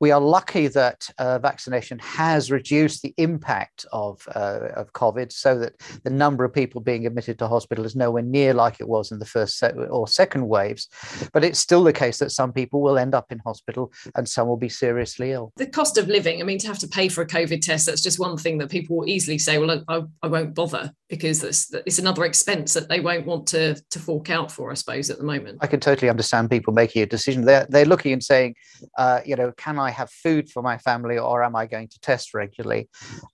We 0.00 0.12
are 0.12 0.20
lucky 0.20 0.68
that 0.68 1.08
uh, 1.18 1.38
vaccination 1.40 1.98
has 1.98 2.50
reduced 2.50 3.02
the 3.02 3.12
impact 3.16 3.84
of, 3.92 4.26
uh, 4.34 4.68
of 4.76 4.92
COVID 4.92 5.32
so 5.32 5.58
that 5.58 5.74
the 6.04 6.10
number 6.10 6.44
of 6.44 6.54
people 6.54 6.80
being 6.80 7.06
admitted 7.06 7.38
to 7.40 7.48
hospital 7.48 7.84
is 7.84 7.96
nowhere 7.96 8.22
near 8.22 8.54
like 8.54 8.80
it 8.80 8.88
was 8.88 9.10
in 9.10 9.18
the 9.18 9.26
first 9.26 9.62
or 9.90 10.06
second 10.06 10.46
waves. 10.46 10.88
But 11.32 11.44
it's 11.44 11.58
still 11.58 11.82
the 11.82 11.92
case 11.92 12.18
that 12.18 12.30
some 12.30 12.52
people 12.52 12.80
will 12.80 12.98
end 12.98 13.14
up 13.14 13.32
in 13.32 13.40
hospital 13.40 13.92
and 14.14 14.28
some 14.28 14.48
will 14.48 14.56
be 14.56 14.68
seriously 14.68 15.32
ill. 15.32 15.52
The 15.56 15.66
cost 15.66 15.98
of 15.98 16.08
living, 16.08 16.40
I 16.40 16.44
mean, 16.44 16.58
to 16.58 16.66
have 16.66 16.78
to 16.80 16.88
pay 16.88 17.08
for 17.08 17.22
a 17.22 17.26
COVID 17.26 17.60
test, 17.60 17.86
that's 17.86 18.02
just 18.02 18.18
one 18.18 18.36
thing 18.36 18.58
that 18.58 18.70
people 18.70 18.96
will 18.96 19.08
easily 19.08 19.38
say, 19.38 19.58
well, 19.58 19.82
I, 19.88 20.02
I 20.22 20.26
won't 20.28 20.54
bother 20.54 20.92
because 21.08 21.42
it's, 21.42 21.72
it's 21.86 21.98
another 21.98 22.24
expense 22.24 22.74
that 22.74 22.88
they 22.88 23.00
won't 23.00 23.26
want 23.26 23.46
to, 23.48 23.74
to 23.90 23.98
fork 23.98 24.30
out 24.30 24.52
for, 24.52 24.70
I 24.70 24.74
suppose, 24.74 25.10
at 25.10 25.18
the 25.18 25.24
moment. 25.24 25.58
I 25.60 25.66
can 25.66 25.80
totally 25.80 26.10
understand 26.10 26.50
people 26.50 26.72
making 26.72 27.02
a 27.02 27.06
decision. 27.06 27.44
They're, 27.44 27.66
they're 27.68 27.84
looking 27.84 28.12
and 28.12 28.22
saying, 28.22 28.54
uh, 28.96 29.20
you 29.24 29.36
know, 29.36 29.52
can 29.56 29.78
I 29.78 29.90
have 29.90 30.10
food 30.10 30.50
for 30.50 30.62
my 30.62 30.78
family 30.78 31.18
or 31.18 31.42
am 31.42 31.56
I 31.56 31.66
going 31.66 31.88
to 31.88 32.00
test 32.00 32.34
regularly? 32.34 32.88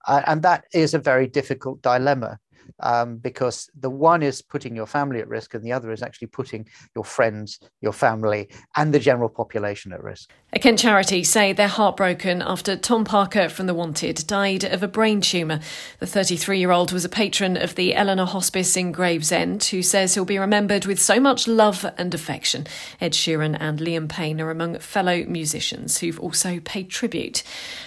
Uh, 0.06 0.22
and 0.26 0.42
that 0.42 0.64
is 0.72 0.94
a 0.94 0.98
very 0.98 1.26
difficult 1.26 1.82
dilemma 1.82 2.38
um, 2.80 3.16
because 3.16 3.70
the 3.78 3.90
one 3.90 4.22
is 4.22 4.42
putting 4.42 4.74
your 4.74 4.86
family 4.86 5.20
at 5.20 5.28
risk 5.28 5.54
and 5.54 5.64
the 5.64 5.72
other 5.72 5.92
is 5.92 6.02
actually 6.02 6.28
putting 6.28 6.66
your 6.94 7.04
friends, 7.04 7.60
your 7.80 7.92
family, 7.92 8.48
and 8.76 8.92
the 8.92 8.98
general 8.98 9.28
population 9.28 9.92
at 9.92 10.02
risk. 10.02 10.30
A 10.52 10.58
Kent 10.58 10.78
charity 10.78 11.24
say 11.24 11.52
they're 11.52 11.66
heartbroken 11.66 12.40
after 12.40 12.76
Tom 12.76 13.04
Parker 13.04 13.48
from 13.48 13.66
The 13.66 13.74
Wanted 13.74 14.24
died 14.26 14.62
of 14.64 14.82
a 14.82 14.88
brain 14.88 15.20
tumour. 15.20 15.60
The 15.98 16.06
33 16.06 16.58
year 16.58 16.70
old 16.70 16.92
was 16.92 17.04
a 17.04 17.08
patron 17.08 17.56
of 17.56 17.74
the 17.74 17.92
Ellenor 17.92 18.28
Hospice 18.28 18.76
in 18.76 18.92
Gravesend, 18.92 19.64
who 19.64 19.82
says 19.82 20.14
he'll 20.14 20.24
be 20.24 20.38
remembered 20.38 20.86
with 20.86 21.00
so 21.00 21.18
much 21.18 21.48
love 21.48 21.84
and 21.98 22.14
affection. 22.14 22.66
Ed 23.00 23.12
Sheeran 23.12 23.56
and 23.58 23.80
Liam 23.80 24.08
Payne 24.08 24.40
are 24.40 24.50
among 24.50 24.78
fellow 24.78 25.24
musicians 25.24 25.98
who've 25.98 26.20
also 26.20 26.60
paid 26.60 26.88
tribute. 26.88 27.42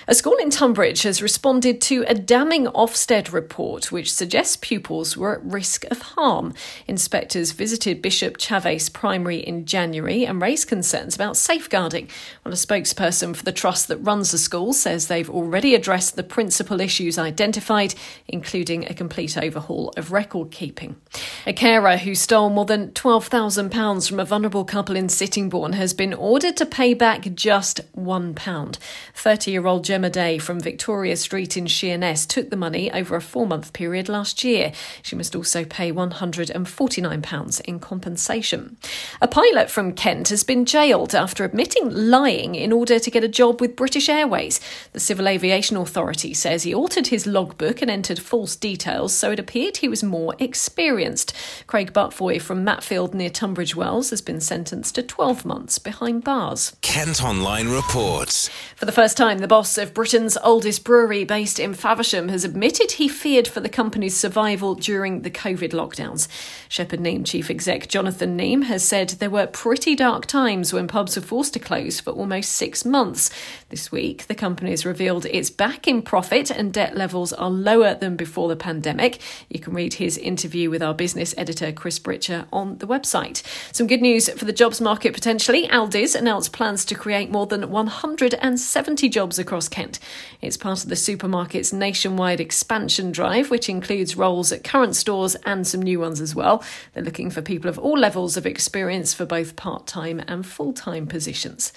A 0.07 0.15
school 0.15 0.36
in 0.36 0.50
Tonbridge 0.50 1.03
has 1.03 1.22
responded 1.22 1.81
to 1.81 2.03
a 2.07 2.13
damning 2.13 2.65
Ofsted 2.67 3.31
report 3.31 3.91
which 3.91 4.12
suggests 4.12 4.57
pupils 4.68 5.16
were 5.16 5.34
at 5.38 5.46
risk 5.46 5.86
of 5.86 6.02
harm. 6.02 6.54
Inspectors 6.90 7.54
visited 7.54 8.02
Bishop 8.02 8.38
Chavasse 8.38 8.92
Primary 8.92 9.38
in 9.38 9.66
January 9.66 10.26
and 10.26 10.42
raised 10.42 10.68
concerns 10.68 11.16
about 11.16 11.38
safeguarding. 11.38 12.10
Well, 12.44 12.54
a 12.54 12.58
spokesperson 12.58 13.34
for 13.34 13.46
the 13.46 13.54
trust 13.54 13.88
that 13.88 13.96
runs 14.00 14.32
the 14.32 14.38
school 14.38 14.74
says 14.74 15.08
they've 15.08 15.30
already 15.30 15.74
addressed 15.74 16.18
the 16.18 16.24
principal 16.24 16.82
issues 16.82 17.18
identified, 17.18 17.96
including 18.28 18.86
a 18.86 18.94
complete 18.94 19.38
overhaul 19.38 19.94
of 19.96 20.12
record 20.12 20.52
keeping. 20.52 20.98
A 21.46 21.54
carer 21.54 21.96
who 21.96 22.14
stole 22.14 22.50
more 22.50 22.66
than 22.66 22.90
£12,000 22.90 24.10
from 24.10 24.20
a 24.20 24.26
vulnerable 24.26 24.66
couple 24.66 24.98
in 24.98 25.08
Sittingbourne 25.08 25.76
has 25.76 25.94
been 25.94 26.14
ordered 26.14 26.58
to 26.58 26.66
pay 26.66 26.94
back 26.94 27.34
just 27.36 27.80
£1. 27.96 28.78
30 29.16 29.52
year 29.52 29.66
old 29.66 29.86
Gemma 29.86 30.10
Day 30.10 30.38
from 30.38 30.60
Victoria 30.60 31.16
Street 31.16 31.56
in 31.56 31.68
Sheerness 31.68 32.26
took 32.26 32.50
the 32.50 32.58
money 32.58 32.92
over 32.92 33.16
a 33.16 33.22
four 33.22 33.48
month 33.48 33.72
period 33.72 34.10
last 34.10 34.44
year 34.44 34.57
year. 34.58 34.72
She 35.02 35.16
must 35.16 35.36
also 35.36 35.64
pay 35.64 35.92
£149 35.92 37.62
in 37.62 37.80
compensation. 37.80 38.78
A 39.22 39.28
pilot 39.28 39.70
from 39.70 39.94
Kent 39.94 40.30
has 40.30 40.44
been 40.44 40.66
jailed 40.66 41.14
after 41.16 41.44
admitting 41.44 41.90
lying 41.90 42.56
in 42.56 42.72
order 42.72 43.00
to 43.00 43.12
get 43.12 43.24
a 43.24 43.28
job 43.28 43.62
with 43.62 43.76
British 43.76 44.10
Airways. 44.10 44.60
The 44.94 45.00
Civil 45.00 45.28
Aviation 45.28 45.78
Authority 45.78 46.34
says 46.34 46.64
he 46.64 46.74
altered 46.74 47.08
his 47.08 47.28
logbook 47.28 47.82
and 47.82 47.92
entered 47.92 48.20
false 48.20 48.56
details 48.56 49.14
so 49.14 49.32
it 49.32 49.40
appeared 49.40 49.78
he 49.78 49.88
was 49.88 50.04
more 50.04 50.36
experienced. 50.40 51.34
Craig 51.68 51.94
Butfoy 51.94 52.42
from 52.42 52.66
Matfield 52.66 53.14
near 53.14 53.30
Tunbridge 53.30 53.76
Wells 53.76 54.10
has 54.10 54.22
been 54.22 54.42
sentenced 54.42 54.96
to 54.96 55.04
12 55.04 55.46
months 55.46 55.80
behind 55.80 56.24
bars. 56.24 56.76
Kent 56.82 57.24
Online 57.24 57.70
reports. 57.70 58.50
For 58.76 58.86
the 58.86 58.92
first 58.92 59.18
time, 59.18 59.40
the 59.40 59.48
boss 59.48 59.78
of 59.78 59.94
Britain's 59.94 60.38
oldest 60.44 60.84
brewery 60.84 61.24
based 61.24 61.60
in 61.60 61.74
Faversham 61.74 62.30
has 62.30 62.44
admitted 62.44 62.94
he 62.94 63.08
feared 63.08 63.48
for 63.48 63.60
the 63.60 63.70
company's 63.70 64.16
survival 64.16 64.47
during 64.56 65.24
the 65.24 65.32
COVID 65.32 65.72
lockdowns. 65.72 66.27
Shepherd 66.70 67.01
Neame 67.01 67.25
Chief 67.25 67.50
Exec 67.50 67.89
Jonathan 67.89 68.38
Neame 68.38 68.63
has 68.63 68.88
said 68.88 69.10
there 69.10 69.30
were 69.30 69.48
pretty 69.48 69.96
dark 69.96 70.25
times 70.25 70.72
when 70.72 70.88
pubs 70.88 71.16
were 71.18 71.22
forced 71.22 71.54
to 71.54 71.60
close 71.60 72.00
for 72.00 72.12
almost 72.12 72.54
six 72.54 72.86
months. 72.86 73.30
This 73.70 73.92
week, 73.92 74.27
the 74.27 74.36
company 74.36 74.72
has 74.72 74.86
revealed 74.86 75.25
it's 75.25 75.50
back 75.50 75.88
in 75.88 76.01
profit 76.01 76.50
and 76.50 76.72
debt 76.72 76.96
levels 76.96 77.34
are 77.34 77.50
lower 77.50 77.94
than 77.96 78.16
before 78.16 78.48
the 78.48 78.56
pandemic. 78.56 79.20
You 79.50 79.60
can 79.60 79.74
read 79.74 79.96
his 79.96 80.18
interview 80.18 80.70
with 80.70 80.82
our 80.82 80.94
business 80.94 81.36
editor, 81.38 81.74
Chris 81.74 82.00
Britcher, 82.00 82.46
on 82.54 82.77
the 82.77 82.88
website. 82.88 83.44
Some 83.74 83.88
good 83.88 84.01
news 84.01 84.30
for 84.30 84.46
the 84.46 84.54
jobs 84.54 84.80
market 84.80 85.13
potentially. 85.13 85.68
Aldi's 85.68 86.16
announced 86.16 86.54
plans 86.54 86.86
to 86.86 86.96
create 86.96 87.30
more 87.30 87.46
than 87.46 87.70
170 87.70 89.10
jobs 89.10 89.38
across 89.38 89.68
Kent. 89.68 90.00
It's 90.42 90.58
part 90.58 90.84
of 90.84 90.89
the 90.89 90.96
supermarket's 90.96 91.74
nationwide 91.74 92.39
expansion 92.39 93.12
drive, 93.12 93.50
which 93.50 93.68
includes 93.68 94.16
roles 94.16 94.37
roles 94.38 94.51
at 94.51 94.63
current 94.63 94.96
stores 94.96 95.34
and 95.46 95.65
some 95.65 95.82
new 95.82 96.00
ones 96.00 96.22
as 96.22 96.36
well. 96.36 96.63
They're 96.94 97.03
looking 97.03 97.32
for 97.32 97.41
people 97.41 97.70
of 97.72 97.79
all 97.79 97.98
levels 97.98 98.38
of 98.38 98.46
experience 98.46 99.12
for 99.12 99.25
both 99.25 99.56
part 99.56 99.88
time 99.88 100.22
and 100.27 100.46
full 100.46 100.74
time 100.74 101.08
positions. 101.08 101.74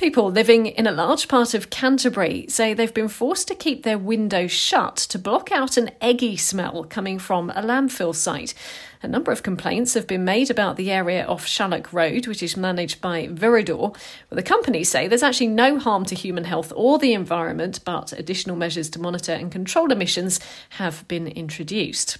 People 0.00 0.30
living 0.30 0.64
in 0.64 0.86
a 0.86 0.92
large 0.92 1.28
part 1.28 1.52
of 1.52 1.68
Canterbury 1.68 2.46
say 2.48 2.72
they've 2.72 2.94
been 2.94 3.06
forced 3.06 3.48
to 3.48 3.54
keep 3.54 3.82
their 3.82 3.98
windows 3.98 4.50
shut 4.50 4.96
to 4.96 5.18
block 5.18 5.52
out 5.52 5.76
an 5.76 5.90
eggy 6.00 6.38
smell 6.38 6.84
coming 6.84 7.18
from 7.18 7.50
a 7.50 7.60
landfill 7.60 8.14
site. 8.14 8.54
A 9.02 9.08
number 9.08 9.30
of 9.30 9.42
complaints 9.42 9.92
have 9.92 10.06
been 10.06 10.24
made 10.24 10.50
about 10.50 10.78
the 10.78 10.90
area 10.90 11.26
off 11.26 11.46
Shalloak 11.46 11.92
Road, 11.92 12.26
which 12.26 12.42
is 12.42 12.56
managed 12.56 13.02
by 13.02 13.26
Viridor. 13.26 13.76
Well, 13.76 13.96
the 14.30 14.42
companies 14.42 14.88
say 14.88 15.06
there's 15.06 15.22
actually 15.22 15.48
no 15.48 15.78
harm 15.78 16.06
to 16.06 16.14
human 16.14 16.44
health 16.44 16.72
or 16.74 16.98
the 16.98 17.12
environment, 17.12 17.80
but 17.84 18.14
additional 18.14 18.56
measures 18.56 18.88
to 18.90 18.98
monitor 18.98 19.32
and 19.32 19.52
control 19.52 19.92
emissions 19.92 20.40
have 20.70 21.06
been 21.08 21.26
introduced. 21.26 22.16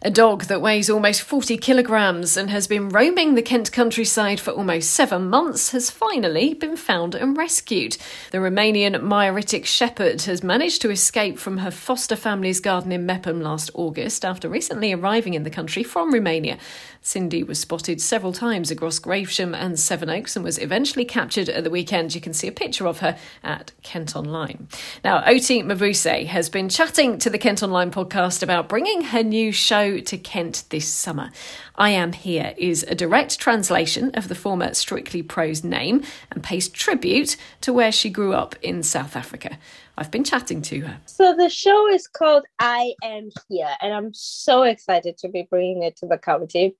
A 0.00 0.12
dog 0.12 0.44
that 0.44 0.62
weighs 0.62 0.88
almost 0.88 1.22
40 1.22 1.56
kilograms 1.56 2.36
and 2.36 2.50
has 2.50 2.68
been 2.68 2.88
roaming 2.88 3.34
the 3.34 3.42
Kent 3.42 3.72
countryside 3.72 4.38
for 4.38 4.52
almost 4.52 4.92
seven 4.92 5.28
months 5.28 5.72
has 5.72 5.90
finally 5.90 6.54
been 6.54 6.76
found 6.76 7.16
and 7.16 7.36
rescued. 7.36 7.96
The 8.30 8.38
Romanian 8.38 8.94
Mioritic 9.02 9.64
Shepherd 9.64 10.22
has 10.22 10.44
managed 10.44 10.82
to 10.82 10.90
escape 10.90 11.36
from 11.36 11.58
her 11.58 11.72
foster 11.72 12.14
family's 12.14 12.60
garden 12.60 12.92
in 12.92 13.06
Meopham 13.06 13.40
last 13.40 13.72
August 13.74 14.24
after 14.24 14.48
recently 14.48 14.92
arriving 14.92 15.34
in 15.34 15.42
the 15.42 15.50
country 15.50 15.82
from 15.82 16.14
Romania. 16.14 16.58
Cindy 17.02 17.42
was 17.42 17.58
spotted 17.58 18.00
several 18.00 18.32
times 18.32 18.70
across 18.70 18.98
Gravesham 18.98 19.56
and 19.56 19.78
Sevenoaks 19.78 20.36
and 20.36 20.44
was 20.44 20.58
eventually 20.58 21.04
captured 21.04 21.48
at 21.48 21.64
the 21.64 21.70
weekend. 21.70 22.14
You 22.14 22.20
can 22.20 22.34
see 22.34 22.48
a 22.48 22.52
picture 22.52 22.86
of 22.86 22.98
her 22.98 23.16
at 23.42 23.72
Kent 23.82 24.14
Online. 24.14 24.68
Now, 25.04 25.22
Oti 25.24 25.62
Mabuse 25.62 26.26
has 26.26 26.48
been 26.48 26.68
chatting 26.68 27.18
to 27.18 27.30
the 27.30 27.38
Kent 27.38 27.62
Online 27.62 27.90
podcast 27.90 28.42
about 28.42 28.68
bringing 28.68 29.02
her 29.02 29.22
new 29.22 29.52
show 29.52 29.98
to 30.00 30.18
Kent 30.18 30.64
this 30.70 30.86
summer. 30.86 31.30
I 31.76 31.90
Am 31.90 32.12
Here 32.12 32.54
is 32.58 32.82
a 32.84 32.94
direct 32.94 33.38
translation 33.38 34.10
of 34.14 34.28
the 34.28 34.34
former 34.34 34.74
Strictly 34.74 35.22
pro's 35.22 35.62
name 35.62 36.02
and 36.30 36.42
pays 36.42 36.68
tribute 36.68 37.36
to 37.60 37.72
where 37.72 37.92
she 37.92 38.10
grew 38.10 38.34
up 38.34 38.56
in 38.62 38.82
South 38.82 39.16
Africa. 39.16 39.58
I've 39.96 40.10
been 40.10 40.24
chatting 40.24 40.62
to 40.62 40.80
her. 40.80 41.00
So 41.06 41.34
the 41.36 41.48
show 41.48 41.88
is 41.88 42.06
called 42.06 42.44
I 42.58 42.94
Am 43.02 43.30
Here, 43.48 43.74
and 43.80 43.92
I'm 43.92 44.12
so 44.14 44.62
excited 44.62 45.18
to 45.18 45.28
be 45.28 45.46
bringing 45.48 45.82
it 45.82 45.96
to 45.96 46.06
the 46.06 46.18
county. 46.18 46.76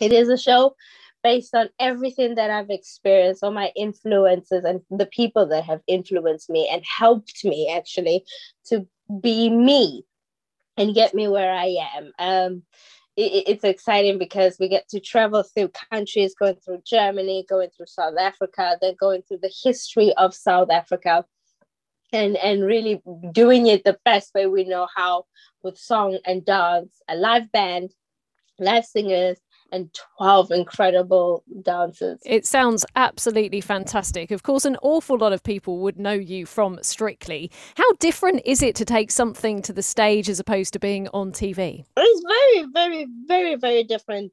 It 0.00 0.12
is 0.12 0.28
a 0.28 0.36
show 0.36 0.76
based 1.22 1.54
on 1.54 1.68
everything 1.80 2.36
that 2.36 2.50
I've 2.50 2.70
experienced, 2.70 3.42
all 3.42 3.50
my 3.50 3.72
influences 3.74 4.64
and 4.64 4.80
the 4.90 5.06
people 5.06 5.46
that 5.46 5.64
have 5.64 5.80
influenced 5.86 6.48
me 6.48 6.68
and 6.70 6.84
helped 6.84 7.44
me 7.44 7.68
actually 7.68 8.24
to 8.66 8.86
be 9.20 9.50
me 9.50 10.04
and 10.76 10.94
get 10.94 11.14
me 11.14 11.26
where 11.26 11.52
I 11.52 11.76
am. 11.96 12.12
Um, 12.18 12.62
it, 13.16 13.44
it's 13.48 13.64
exciting 13.64 14.18
because 14.18 14.58
we 14.60 14.68
get 14.68 14.88
to 14.90 15.00
travel 15.00 15.42
through 15.42 15.72
countries, 15.90 16.34
going 16.38 16.56
through 16.56 16.82
Germany, 16.86 17.44
going 17.48 17.70
through 17.76 17.86
South 17.86 18.16
Africa, 18.18 18.76
then 18.80 18.94
going 19.00 19.22
through 19.22 19.38
the 19.42 19.52
history 19.64 20.12
of 20.16 20.34
South 20.34 20.70
Africa. 20.70 21.24
And, 22.12 22.36
and 22.36 22.62
really 22.62 23.02
doing 23.32 23.66
it 23.66 23.82
the 23.82 23.98
best 24.04 24.32
way 24.32 24.46
we 24.46 24.62
know 24.62 24.86
how 24.94 25.24
with 25.64 25.76
song 25.76 26.18
and 26.24 26.44
dance, 26.44 27.02
a 27.08 27.16
live 27.16 27.50
band, 27.50 27.90
live 28.60 28.84
singers, 28.84 29.38
and 29.72 29.90
12 30.18 30.50
incredible 30.50 31.42
dancers. 31.62 32.20
It 32.24 32.46
sounds 32.46 32.84
absolutely 32.94 33.60
fantastic. 33.60 34.30
Of 34.30 34.42
course, 34.42 34.64
an 34.64 34.76
awful 34.82 35.18
lot 35.18 35.32
of 35.32 35.42
people 35.42 35.78
would 35.78 35.98
know 35.98 36.12
you 36.12 36.46
from 36.46 36.78
Strictly. 36.82 37.50
How 37.76 37.92
different 37.94 38.42
is 38.44 38.62
it 38.62 38.74
to 38.76 38.84
take 38.84 39.10
something 39.10 39.62
to 39.62 39.72
the 39.72 39.82
stage 39.82 40.28
as 40.28 40.40
opposed 40.40 40.72
to 40.74 40.78
being 40.78 41.08
on 41.08 41.32
TV? 41.32 41.84
It's 41.96 42.24
very, 42.26 42.66
very, 42.72 43.06
very, 43.26 43.54
very 43.56 43.84
different. 43.84 44.32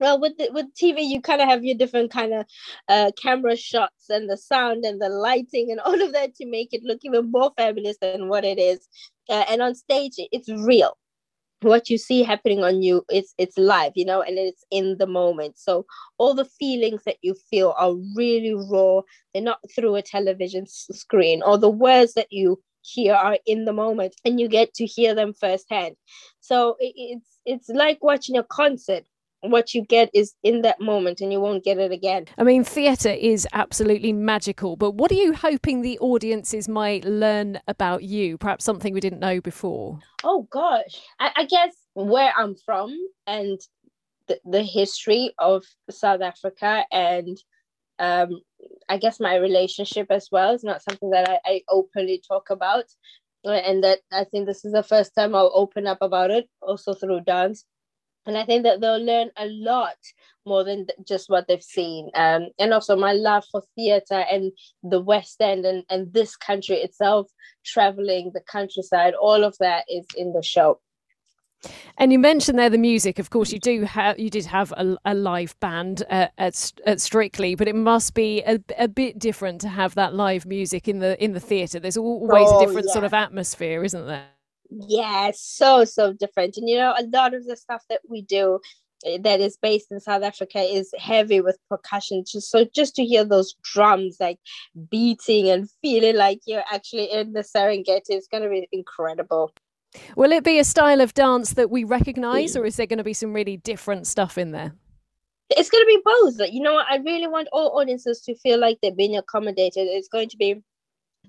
Well, 0.00 0.18
with 0.18 0.38
the, 0.38 0.48
with 0.52 0.74
TV, 0.74 1.06
you 1.06 1.20
kind 1.20 1.42
of 1.42 1.48
have 1.48 1.62
your 1.62 1.76
different 1.76 2.10
kind 2.10 2.32
of 2.32 2.46
uh, 2.88 3.10
camera 3.20 3.54
shots 3.54 4.08
and 4.08 4.30
the 4.30 4.38
sound 4.38 4.84
and 4.86 5.00
the 5.00 5.10
lighting 5.10 5.70
and 5.70 5.78
all 5.80 6.00
of 6.00 6.12
that 6.14 6.34
to 6.36 6.46
make 6.46 6.72
it 6.72 6.82
look 6.82 7.00
even 7.02 7.30
more 7.30 7.52
fabulous 7.56 7.98
than 8.00 8.28
what 8.28 8.44
it 8.44 8.58
is. 8.58 8.88
Uh, 9.28 9.44
and 9.50 9.60
on 9.60 9.74
stage, 9.74 10.14
it's 10.16 10.48
real 10.48 10.96
what 11.62 11.90
you 11.90 11.98
see 11.98 12.22
happening 12.22 12.64
on 12.64 12.82
you 12.82 13.04
it's 13.10 13.34
it's 13.38 13.58
live 13.58 13.92
you 13.94 14.04
know 14.04 14.22
and 14.22 14.38
it's 14.38 14.64
in 14.70 14.96
the 14.98 15.06
moment. 15.06 15.58
So 15.58 15.86
all 16.18 16.34
the 16.34 16.44
feelings 16.44 17.02
that 17.04 17.16
you 17.22 17.34
feel 17.50 17.74
are 17.78 17.94
really 18.16 18.54
raw. 18.54 19.02
They're 19.32 19.42
not 19.42 19.58
through 19.74 19.96
a 19.96 20.02
television 20.02 20.66
screen. 20.66 21.42
Or 21.42 21.58
the 21.58 21.70
words 21.70 22.14
that 22.14 22.28
you 22.30 22.60
hear 22.82 23.14
are 23.14 23.38
in 23.46 23.64
the 23.64 23.72
moment 23.72 24.14
and 24.24 24.40
you 24.40 24.48
get 24.48 24.74
to 24.74 24.86
hear 24.86 25.14
them 25.14 25.34
firsthand. 25.34 25.96
So 26.40 26.76
it's 26.80 27.38
it's 27.44 27.68
like 27.68 28.02
watching 28.02 28.36
a 28.36 28.44
concert 28.44 29.04
what 29.42 29.74
you 29.74 29.82
get 29.82 30.10
is 30.12 30.34
in 30.42 30.62
that 30.62 30.80
moment 30.80 31.20
and 31.20 31.32
you 31.32 31.40
won't 31.40 31.64
get 31.64 31.78
it 31.78 31.92
again. 31.92 32.26
I 32.36 32.44
mean, 32.44 32.64
theatre 32.64 33.10
is 33.10 33.46
absolutely 33.52 34.12
magical, 34.12 34.76
but 34.76 34.92
what 34.92 35.10
are 35.10 35.16
you 35.16 35.32
hoping 35.32 35.80
the 35.80 35.98
audiences 35.98 36.68
might 36.68 37.04
learn 37.04 37.60
about 37.66 38.02
you? 38.02 38.36
Perhaps 38.38 38.64
something 38.64 38.92
we 38.92 39.00
didn't 39.00 39.20
know 39.20 39.40
before? 39.40 39.98
Oh, 40.24 40.46
gosh. 40.50 41.00
I, 41.18 41.30
I 41.36 41.44
guess 41.44 41.74
where 41.94 42.32
I'm 42.36 42.54
from 42.64 42.96
and 43.26 43.58
the, 44.28 44.38
the 44.44 44.62
history 44.62 45.32
of 45.38 45.64
South 45.90 46.20
Africa 46.20 46.84
and 46.92 47.38
um, 47.98 48.40
I 48.88 48.96
guess 48.98 49.20
my 49.20 49.36
relationship 49.36 50.06
as 50.10 50.28
well 50.30 50.54
is 50.54 50.64
not 50.64 50.82
something 50.82 51.10
that 51.10 51.28
I, 51.28 51.38
I 51.44 51.62
openly 51.68 52.22
talk 52.26 52.50
about. 52.50 52.84
And 53.42 53.82
that 53.84 54.00
I 54.12 54.24
think 54.24 54.46
this 54.46 54.66
is 54.66 54.72
the 54.72 54.82
first 54.82 55.14
time 55.14 55.34
I'll 55.34 55.50
open 55.54 55.86
up 55.86 56.02
about 56.02 56.30
it, 56.30 56.46
also 56.60 56.92
through 56.92 57.22
dance 57.22 57.64
and 58.26 58.36
I 58.36 58.44
think 58.44 58.64
that 58.64 58.80
they'll 58.80 59.02
learn 59.02 59.30
a 59.36 59.46
lot 59.46 59.96
more 60.46 60.64
than 60.64 60.86
just 61.06 61.28
what 61.28 61.46
they've 61.48 61.62
seen. 61.62 62.10
Um, 62.14 62.48
and 62.58 62.72
also 62.72 62.96
my 62.96 63.12
love 63.12 63.44
for 63.50 63.62
theatre 63.76 64.24
and 64.30 64.52
the 64.82 65.00
West 65.00 65.40
End 65.40 65.64
and, 65.64 65.84
and 65.90 66.12
this 66.12 66.36
country 66.36 66.76
itself, 66.76 67.28
traveling 67.64 68.30
the 68.32 68.42
countryside, 68.50 69.14
all 69.14 69.44
of 69.44 69.56
that 69.60 69.84
is 69.88 70.06
in 70.16 70.32
the 70.32 70.42
show. 70.42 70.80
And 71.98 72.10
you 72.10 72.18
mentioned 72.18 72.58
there 72.58 72.70
the 72.70 72.78
music. 72.78 73.18
Of 73.18 73.28
course, 73.28 73.52
you 73.52 73.58
do 73.58 73.82
have 73.82 74.18
you 74.18 74.30
did 74.30 74.46
have 74.46 74.72
a, 74.72 74.96
a 75.04 75.12
live 75.14 75.58
band 75.60 76.02
uh, 76.08 76.28
at 76.38 76.72
at 76.86 77.02
Strictly, 77.02 77.54
but 77.54 77.68
it 77.68 77.74
must 77.74 78.14
be 78.14 78.42
a, 78.44 78.58
a 78.78 78.88
bit 78.88 79.18
different 79.18 79.60
to 79.60 79.68
have 79.68 79.94
that 79.96 80.14
live 80.14 80.46
music 80.46 80.88
in 80.88 81.00
the 81.00 81.22
in 81.22 81.32
the 81.34 81.40
theatre. 81.40 81.78
There's 81.78 81.98
always 81.98 82.48
oh, 82.48 82.62
a 82.62 82.66
different 82.66 82.86
yeah. 82.88 82.92
sort 82.94 83.04
of 83.04 83.12
atmosphere, 83.12 83.84
isn't 83.84 84.06
there? 84.06 84.28
Yeah 84.70 85.30
so 85.34 85.84
so 85.84 86.12
different 86.12 86.56
and 86.56 86.68
you 86.68 86.76
know 86.76 86.94
a 86.96 87.04
lot 87.12 87.34
of 87.34 87.44
the 87.46 87.56
stuff 87.56 87.82
that 87.88 88.00
we 88.08 88.22
do 88.22 88.60
eh, 89.04 89.18
that 89.22 89.40
is 89.40 89.56
based 89.60 89.90
in 89.90 90.00
South 90.00 90.22
Africa 90.22 90.60
is 90.60 90.92
heavy 90.98 91.40
with 91.40 91.58
percussion. 91.68 92.22
Just 92.26 92.50
so 92.50 92.64
just 92.74 92.94
to 92.96 93.04
hear 93.04 93.24
those 93.24 93.54
drums 93.62 94.18
like 94.20 94.38
beating 94.90 95.48
and 95.48 95.68
feeling 95.82 96.16
like 96.16 96.40
you're 96.46 96.64
actually 96.70 97.10
in 97.10 97.32
the 97.32 97.40
Serengeti 97.40 98.10
is 98.10 98.28
going 98.30 98.42
to 98.42 98.48
be 98.48 98.68
incredible. 98.72 99.52
Will 100.16 100.32
it 100.32 100.44
be 100.44 100.58
a 100.58 100.64
style 100.64 101.00
of 101.00 101.14
dance 101.14 101.54
that 101.54 101.70
we 101.70 101.84
recognize, 101.84 102.56
or 102.56 102.64
is 102.64 102.76
there 102.76 102.86
going 102.86 102.98
to 102.98 103.04
be 103.04 103.12
some 103.12 103.32
really 103.32 103.56
different 103.56 104.06
stuff 104.06 104.38
in 104.38 104.52
there? 104.52 104.72
It's 105.50 105.68
going 105.68 105.82
to 105.82 105.86
be 105.86 106.00
both. 106.04 106.52
You 106.52 106.62
know, 106.62 106.76
I 106.76 106.98
really 106.98 107.26
want 107.26 107.48
all 107.52 107.80
audiences 107.80 108.20
to 108.22 108.36
feel 108.36 108.60
like 108.60 108.78
they're 108.80 108.94
being 108.94 109.16
accommodated. 109.16 109.88
It's 109.88 110.08
going 110.08 110.28
to 110.28 110.36
be 110.36 110.62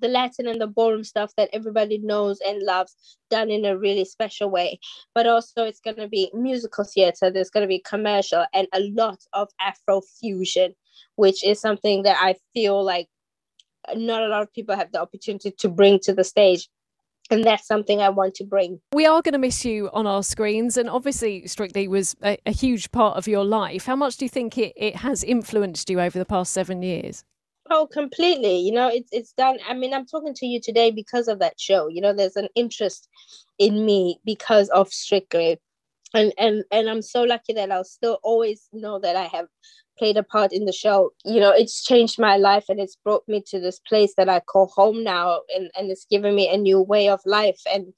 the 0.02 0.08
Latin 0.08 0.48
and 0.48 0.60
the 0.60 0.68
ballroom 0.68 1.04
stuff 1.04 1.34
that 1.38 1.50
everybody 1.54 1.98
knows 2.00 2.40
and 2.46 2.62
loves, 2.64 3.18
done 3.30 3.50
in 3.50 3.66
a 3.66 3.78
really 3.78 4.06
special 4.06 4.50
way. 4.50 4.80
But 5.16 5.28
also, 5.28 5.64
it's 5.64 5.80
going 5.80 5.98
to 5.98 6.08
be 6.08 6.30
musical 6.34 6.84
theater, 6.84 7.30
there's 7.30 7.50
going 7.50 7.64
to 7.64 7.68
be 7.68 7.80
commercial, 7.80 8.46
and 8.54 8.68
a 8.74 8.82
lot 8.82 9.20
of 9.34 9.50
Afro 9.60 10.02
fusion, 10.20 10.76
which 11.16 11.44
is 11.44 11.62
something 11.62 12.04
that 12.04 12.18
I 12.20 12.36
feel 12.54 12.84
like 12.84 13.08
not 13.96 14.22
a 14.22 14.28
lot 14.28 14.42
of 14.42 14.54
people 14.54 14.76
have 14.76 14.92
the 14.92 15.02
opportunity 15.02 15.52
to 15.52 15.70
bring 15.70 16.00
to 16.04 16.14
the 16.14 16.24
stage 16.24 16.70
and 17.32 17.46
that's 17.46 17.66
something 17.66 18.02
I 18.02 18.10
want 18.10 18.36
to 18.36 18.44
bring. 18.44 18.82
We 18.94 19.06
are 19.06 19.22
going 19.22 19.32
to 19.32 19.40
miss 19.40 19.64
you 19.64 19.90
on 19.94 20.06
our 20.06 20.22
screens, 20.22 20.76
and 20.78 20.90
obviously, 20.90 21.48
Strictly 21.48 21.88
was 21.88 22.16
a, 22.22 22.38
a, 22.46 22.52
huge 22.52 22.92
part 22.92 23.18
of 23.18 23.28
your 23.28 23.46
life. 23.46 23.86
How 23.86 23.96
much 23.96 24.18
do 24.18 24.26
you 24.26 24.30
think 24.30 24.58
it, 24.58 24.74
it 24.76 24.98
has 24.98 25.24
influenced 25.24 25.90
you 25.90 26.02
over 26.02 26.20
the 26.20 26.26
past 26.26 26.52
seven 26.52 26.82
years? 26.82 27.24
Oh, 27.72 27.88
completely. 27.88 28.58
You 28.60 28.74
know, 28.74 28.90
it's 28.90 29.10
it's 29.14 29.34
done. 29.34 29.60
I 29.68 29.74
mean, 29.74 29.94
I'm 29.94 30.06
talking 30.06 30.34
to 30.36 30.46
you 30.46 30.60
today 30.62 30.92
because 30.92 31.28
of 31.30 31.40
that 31.40 31.60
show. 31.60 31.88
You 31.88 32.02
know, 32.02 32.14
there's 32.14 32.36
an 32.36 32.50
interest 32.56 33.08
in 33.60 33.86
me 33.86 34.20
because 34.26 34.70
of 34.70 34.90
Strictly, 34.94 35.60
and 36.14 36.34
and 36.40 36.64
and 36.72 36.90
I'm 36.90 37.02
so 37.04 37.24
lucky 37.24 37.54
that 37.54 37.72
I'll 37.72 37.84
still 37.86 38.20
always 38.24 38.70
know 38.74 39.00
that 39.00 39.16
I 39.18 39.26
have 39.28 39.48
played 40.00 40.18
a 40.18 40.24
part 40.24 40.54
in 40.54 40.66
the 40.66 40.74
show. 40.74 41.12
You 41.26 41.42
know, 41.42 41.52
it's 41.52 41.84
changed 41.86 42.20
my 42.20 42.38
life 42.38 42.66
and 42.70 42.80
it's 42.80 42.98
brought 42.98 43.28
me 43.28 43.44
to 43.50 43.60
this 43.62 43.80
place 43.80 44.16
that 44.18 44.30
I 44.30 44.42
call 44.42 44.68
home 44.76 45.04
now, 45.04 45.42
and 45.56 45.72
and 45.78 45.92
it's 45.92 46.06
given 46.06 46.36
me 46.36 46.50
a 46.50 46.58
new 46.58 46.82
way 46.82 47.10
of 47.10 47.22
life 47.26 47.62
and 47.72 47.94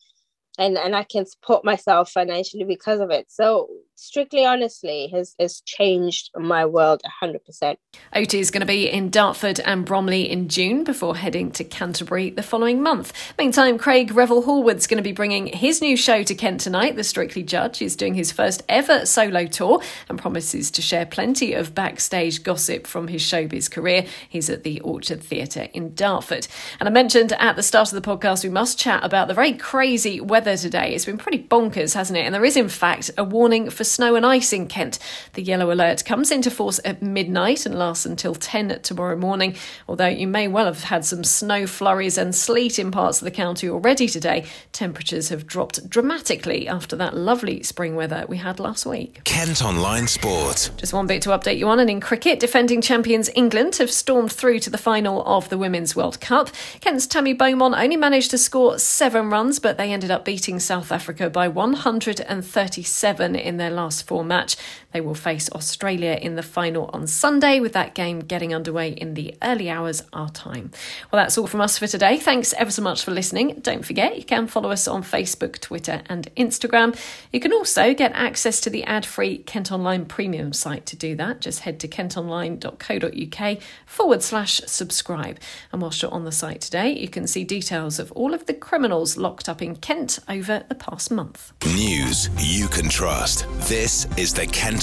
and 0.59 0.77
and 0.77 0.95
I 0.95 1.03
can 1.03 1.25
support 1.25 1.65
myself 1.65 2.11
financially 2.11 2.63
because 2.65 2.99
of 2.99 3.09
it. 3.11 3.27
So 3.31 3.69
strictly 3.95 4.45
honestly 4.45 5.07
has 5.13 5.35
has 5.39 5.61
changed 5.65 6.29
my 6.35 6.65
world 6.65 7.01
100%. 7.21 7.77
Oti 8.15 8.39
is 8.39 8.51
going 8.51 8.61
to 8.61 8.65
be 8.65 8.89
in 8.89 9.09
Dartford 9.09 9.59
and 9.59 9.85
Bromley 9.85 10.29
in 10.29 10.49
June 10.49 10.83
before 10.83 11.15
heading 11.15 11.51
to 11.51 11.63
Canterbury 11.63 12.29
the 12.29 12.43
following 12.43 12.81
month. 12.81 13.13
Meantime, 13.37 13.77
Craig 13.77 14.11
Revel 14.11 14.43
Horwood's 14.43 14.87
going 14.87 14.97
to 14.97 15.03
be 15.03 15.11
bringing 15.11 15.47
his 15.47 15.81
new 15.81 15.95
show 15.95 16.23
to 16.23 16.35
Kent 16.35 16.61
tonight. 16.61 16.95
The 16.95 17.03
Strictly 17.03 17.43
Judge 17.43 17.81
is 17.81 17.95
doing 17.95 18.13
his 18.13 18.31
first 18.31 18.63
ever 18.69 19.05
solo 19.05 19.45
tour 19.45 19.81
and 20.09 20.19
promises 20.19 20.71
to 20.71 20.81
share 20.81 21.05
plenty 21.05 21.53
of 21.53 21.75
backstage 21.75 22.43
gossip 22.43 22.87
from 22.87 23.07
his 23.07 23.21
showbiz 23.21 23.69
career. 23.69 24.05
He's 24.27 24.49
at 24.49 24.63
the 24.63 24.79
Orchard 24.81 25.21
Theatre 25.21 25.67
in 25.73 25.93
Dartford. 25.93 26.47
And 26.79 26.89
I 26.89 26.91
mentioned 26.91 27.33
at 27.33 27.55
the 27.55 27.63
start 27.63 27.93
of 27.93 28.01
the 28.01 28.07
podcast 28.07 28.43
we 28.43 28.49
must 28.49 28.79
chat 28.79 29.03
about 29.03 29.27
the 29.27 29.33
very 29.33 29.53
crazy 29.53 30.19
weather 30.19 30.57
today. 30.57 30.93
It's 30.93 31.05
been 31.05 31.17
pretty 31.17 31.43
bonkers, 31.43 31.93
hasn't 31.93 32.17
it? 32.17 32.23
And 32.23 32.33
there 32.33 32.45
is 32.45 32.57
in 32.57 32.69
fact 32.69 33.11
a 33.17 33.23
warning 33.23 33.69
for 33.69 33.82
snow 33.83 34.15
and 34.15 34.25
ice 34.25 34.53
in 34.53 34.67
Kent. 34.67 34.99
The 35.33 35.41
yellow 35.41 35.71
alert 35.71 36.05
comes 36.05 36.31
into 36.31 36.51
force 36.51 36.79
at 36.85 37.01
midnight 37.01 37.65
and 37.65 37.77
lasts 37.77 38.05
until 38.05 38.35
10 38.35 38.81
tomorrow 38.81 39.15
morning. 39.15 39.55
Although 39.87 40.07
you 40.07 40.27
may 40.27 40.47
well 40.47 40.65
have 40.65 40.85
had 40.85 41.05
some 41.05 41.23
snow 41.23 41.67
flurries 41.67 42.17
and 42.17 42.35
sleet 42.35 42.79
in 42.79 42.91
parts 42.91 43.21
of 43.21 43.25
the 43.25 43.31
county 43.31 43.69
already 43.69 44.07
today, 44.07 44.45
temperatures 44.71 45.29
have 45.29 45.47
dropped 45.47 45.89
dramatically 45.89 46.67
after 46.67 46.95
that 46.95 47.15
lovely 47.15 47.63
spring 47.63 47.95
weather 47.95 48.25
we 48.27 48.37
had 48.37 48.59
last 48.59 48.85
week. 48.85 49.23
Kent 49.23 49.63
Online 49.63 50.07
Sport. 50.07 50.71
Just 50.77 50.93
one 50.93 51.07
bit 51.07 51.21
to 51.23 51.29
update 51.29 51.57
you 51.57 51.67
on, 51.67 51.79
and 51.79 51.89
in 51.89 51.99
cricket, 51.99 52.39
defending 52.39 52.81
champions 52.81 53.29
England 53.35 53.77
have 53.77 53.91
stormed 53.91 54.31
through 54.31 54.59
to 54.59 54.69
the 54.69 54.77
final 54.77 55.23
of 55.25 55.49
the 55.49 55.57
Women's 55.57 55.95
World 55.95 56.19
Cup. 56.19 56.49
Kent's 56.81 57.07
Tammy 57.07 57.33
Beaumont 57.33 57.75
only 57.75 57.97
managed 57.97 58.31
to 58.31 58.37
score 58.37 58.79
seven 58.79 59.29
runs, 59.29 59.59
but 59.59 59.77
they 59.77 59.91
ended 59.91 60.11
up 60.11 60.25
beating 60.25 60.59
South 60.59 60.91
Africa 60.91 61.29
by 61.29 61.47
137 61.47 63.35
in 63.35 63.57
their 63.57 63.71
last 63.73 64.07
four 64.07 64.23
match. 64.23 64.55
They 64.93 65.01
will 65.01 65.15
face 65.15 65.49
Australia 65.51 66.17
in 66.21 66.35
the 66.35 66.43
final 66.43 66.89
on 66.93 67.07
Sunday, 67.07 67.59
with 67.59 67.73
that 67.73 67.95
game 67.95 68.19
getting 68.19 68.53
underway 68.53 68.91
in 68.91 69.15
the 69.15 69.35
early 69.41 69.69
hours 69.69 70.03
our 70.13 70.29
time. 70.29 70.71
Well, 71.11 71.21
that's 71.21 71.37
all 71.37 71.47
from 71.47 71.61
us 71.61 71.79
for 71.79 71.87
today. 71.87 72.17
Thanks 72.17 72.53
ever 72.53 72.71
so 72.71 72.81
much 72.81 73.03
for 73.03 73.11
listening. 73.11 73.59
Don't 73.61 73.83
forget, 73.85 74.17
you 74.17 74.23
can 74.23 74.47
follow 74.47 74.69
us 74.69 74.87
on 74.87 75.03
Facebook, 75.03 75.59
Twitter, 75.59 76.03
and 76.07 76.33
Instagram. 76.35 76.95
You 77.31 77.39
can 77.39 77.51
also 77.51 77.93
get 77.93 78.11
access 78.13 78.59
to 78.61 78.69
the 78.69 78.83
ad 78.83 79.05
free 79.05 79.39
Kent 79.39 79.71
Online 79.71 80.05
premium 80.05 80.53
site 80.53 80.85
to 80.85 80.95
do 80.95 81.15
that. 81.15 81.41
Just 81.41 81.61
head 81.61 81.79
to 81.79 81.87
kentonline.co.uk 81.87 83.61
forward 83.85 84.21
slash 84.21 84.61
subscribe. 84.65 85.39
And 85.71 85.81
whilst 85.81 86.01
you're 86.01 86.13
on 86.13 86.25
the 86.25 86.31
site 86.31 86.61
today, 86.61 86.91
you 86.91 87.07
can 87.07 87.25
see 87.25 87.43
details 87.43 87.99
of 87.99 88.11
all 88.11 88.33
of 88.33 88.45
the 88.45 88.53
criminals 88.53 89.17
locked 89.17 89.49
up 89.49 89.61
in 89.61 89.75
Kent 89.75 90.19
over 90.29 90.63
the 90.69 90.75
past 90.75 91.09
month. 91.09 91.51
News 91.65 92.29
you 92.37 92.67
can 92.67 92.89
trust. 92.89 93.47
This 93.67 94.05
is 94.17 94.33
the 94.33 94.45
Kent 94.47 94.82